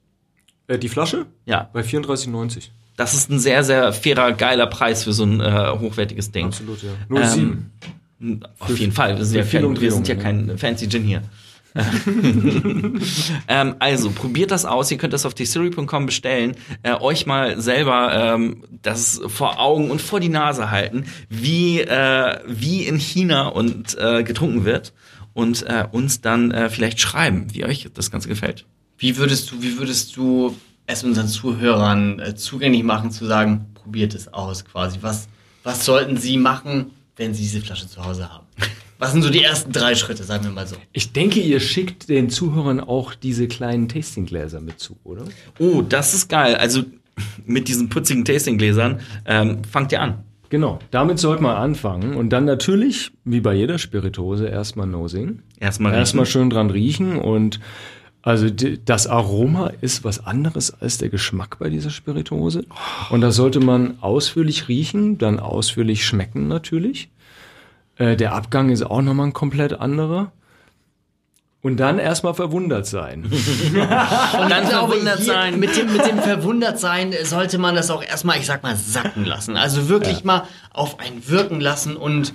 [0.67, 1.27] Äh, die Flasche?
[1.45, 1.69] Ja.
[1.73, 2.69] Bei 34,90.
[2.97, 6.45] Das ist ein sehr, sehr fairer, geiler Preis für so ein äh, hochwertiges Ding.
[6.45, 6.91] Absolut, ja.
[7.09, 7.71] Nur ähm, sieben.
[8.59, 9.17] Auf jeden Fall.
[9.17, 11.21] Wir sind, ja kein, wir sind ja kein fancy Gin hier.
[13.47, 14.89] ähm, also, probiert das aus.
[14.91, 16.55] Ihr könnt das auf distillery.com bestellen.
[16.83, 22.39] Äh, euch mal selber ähm, das vor Augen und vor die Nase halten, wie, äh,
[22.47, 24.93] wie in China und äh, getrunken wird.
[25.33, 28.65] Und äh, uns dann äh, vielleicht schreiben, wie euch das Ganze gefällt.
[28.97, 30.55] Wie würdest du, wie würdest du
[30.87, 34.99] es unseren Zuhörern äh, zugänglich machen, zu sagen, probiert es aus quasi?
[35.01, 35.27] Was,
[35.63, 38.45] was sollten sie machen, wenn sie diese Flasche zu Hause haben?
[38.97, 40.77] Was sind so die ersten drei Schritte, sagen wir mal so?
[40.93, 45.25] Ich denke, ihr schickt den Zuhörern auch diese kleinen Tastinggläser mit zu, oder?
[45.59, 46.55] Oh, das ist geil.
[46.55, 46.83] Also
[47.45, 50.23] mit diesen putzigen Tastinggläsern ähm, fangt ihr an.
[50.49, 55.41] Genau, damit sollte man anfangen und dann natürlich, wie bei jeder Spirituose, erstmal Nosing.
[55.59, 55.99] Erstmal riechen.
[55.99, 57.59] Erstmal schön dran riechen und
[58.25, 62.65] also das Aroma ist was anderes als der Geschmack bei dieser Spirituose.
[63.11, 67.11] Und da sollte man ausführlich riechen, dann ausführlich schmecken natürlich.
[67.97, 70.31] Äh, der Abgang ist auch nochmal ein komplett anderer.
[71.61, 73.25] Und dann erstmal verwundert sein.
[73.25, 75.59] und dann verwundert sein.
[75.59, 79.25] Mit dem, mit dem verwundert sein sollte man das auch erstmal, ich sag mal, sacken
[79.25, 79.55] lassen.
[79.55, 80.25] Also wirklich ja.
[80.25, 82.33] mal auf einen wirken lassen und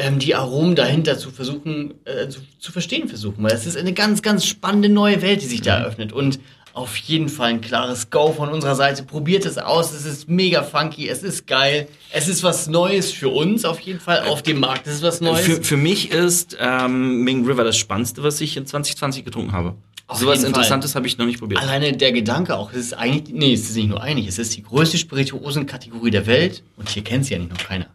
[0.00, 3.42] ähm, die Aromen dahinter zu versuchen, äh, zu, zu, verstehen versuchen.
[3.42, 5.84] Weil es ist eine ganz, ganz spannende neue Welt, die sich da mhm.
[5.84, 6.12] eröffnet.
[6.12, 6.40] Und
[6.72, 9.02] auf jeden Fall ein klares Go von unserer Seite.
[9.02, 9.92] Probiert es aus.
[9.92, 11.08] Es ist mega funky.
[11.08, 11.88] Es ist geil.
[12.12, 14.86] Es ist was Neues für uns auf jeden Fall auf dem Markt.
[14.86, 15.40] Es ist was Neues.
[15.40, 19.74] Für, für mich ist ähm, Ming River das Spannendste, was ich in 2020 getrunken habe.
[20.06, 21.62] Auf was Interessantes habe ich noch nicht probiert.
[21.62, 24.56] Alleine der Gedanke auch, es ist eigentlich, nee, es ist nicht nur einig, es ist
[24.56, 27.86] die größte Spirituosenkategorie der Welt und hier kennt sie ja nicht noch keiner.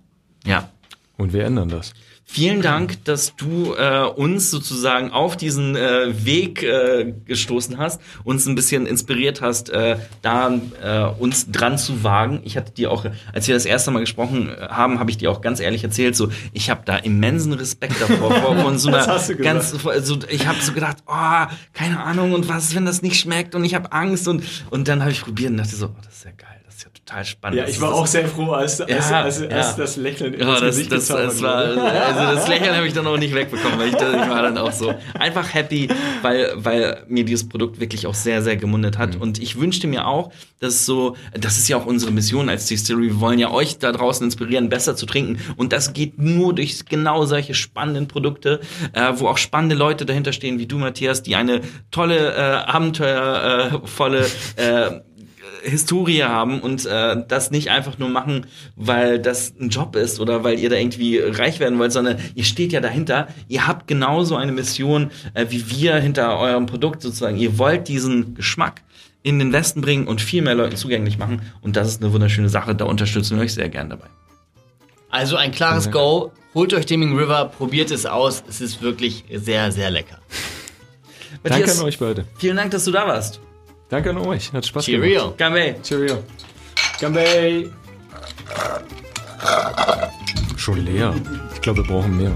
[0.45, 0.69] Ja.
[1.17, 1.93] Und wir ändern das.
[2.27, 8.47] Vielen Dank, dass du äh, uns sozusagen auf diesen äh, Weg äh, gestoßen hast, uns
[8.47, 10.51] ein bisschen inspiriert hast, äh, da
[10.81, 12.41] äh, uns dran zu wagen.
[12.43, 15.31] Ich hatte dir auch, als wir das erste Mal gesprochen äh, haben, habe ich dir
[15.31, 19.05] auch ganz ehrlich erzählt, so ich habe da immensen Respekt davor vor von so einer
[19.37, 23.53] ganz, so, ich habe so gedacht, oh, keine Ahnung und was, wenn das nicht schmeckt
[23.53, 26.15] und ich habe Angst und und dann habe ich probiert und dachte so, oh, das
[26.15, 26.55] ist ja geil
[27.05, 27.59] total spannend.
[27.59, 29.73] Ja, ich war auch sehr froh, als, als, ja, als, als ja.
[29.77, 31.75] das Lächeln ja, das, das, das war,
[32.15, 34.71] Also das Lächeln habe ich dann auch nicht wegbekommen, weil ich, ich war dann auch
[34.71, 35.89] so einfach happy,
[36.21, 39.15] weil, weil mir dieses Produkt wirklich auch sehr, sehr gemundet hat.
[39.15, 39.21] Mhm.
[39.21, 43.07] Und ich wünschte mir auch, dass so, das ist ja auch unsere Mission als Distillery,
[43.07, 45.39] wir wollen ja euch da draußen inspirieren, besser zu trinken.
[45.57, 48.61] Und das geht nur durch genau solche spannenden Produkte,
[48.93, 51.61] äh, wo auch spannende Leute dahinter stehen, wie du, Matthias, die eine
[51.91, 55.01] tolle, äh, abenteuervolle äh,
[55.65, 58.45] Historie haben und äh, das nicht einfach nur machen,
[58.75, 62.43] weil das ein Job ist oder weil ihr da irgendwie reich werden wollt, sondern ihr
[62.43, 63.27] steht ja dahinter.
[63.47, 67.37] Ihr habt genauso eine Mission äh, wie wir hinter eurem Produkt sozusagen.
[67.37, 68.81] Ihr wollt diesen Geschmack
[69.23, 71.41] in den Westen bringen und viel mehr Leuten zugänglich machen.
[71.61, 72.75] Und das ist eine wunderschöne Sache.
[72.75, 74.07] Da unterstützen wir euch sehr gern dabei.
[75.09, 76.31] Also ein klares Go.
[76.53, 78.43] Holt euch Deming River, probiert es aus.
[78.47, 80.19] Es ist wirklich sehr, sehr lecker.
[81.43, 82.25] Matthias, Danke an euch beide.
[82.37, 83.39] Vielen Dank, dass du da warst.
[83.89, 84.51] Danke an euch.
[84.53, 85.33] Hat Spaß Cheerio.
[85.37, 85.83] gemacht.
[85.83, 85.83] Cheerio.
[85.83, 86.23] Cheerio.
[86.99, 87.69] Gambay.
[90.57, 91.13] Schon leer.
[91.53, 92.31] Ich glaube, wir brauchen mehr.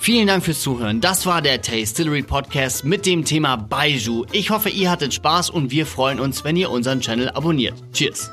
[0.00, 1.00] Vielen Dank fürs Zuhören.
[1.00, 4.24] Das war der Tastillery Podcast mit dem Thema Baiju.
[4.32, 7.74] Ich hoffe, ihr hattet Spaß und wir freuen uns, wenn ihr unseren Channel abonniert.
[7.92, 8.30] Cheers.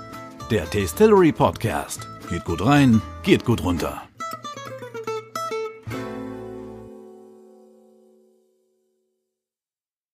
[0.50, 2.08] Der Tastillery Podcast.
[2.30, 4.07] Geht gut rein, geht gut runter.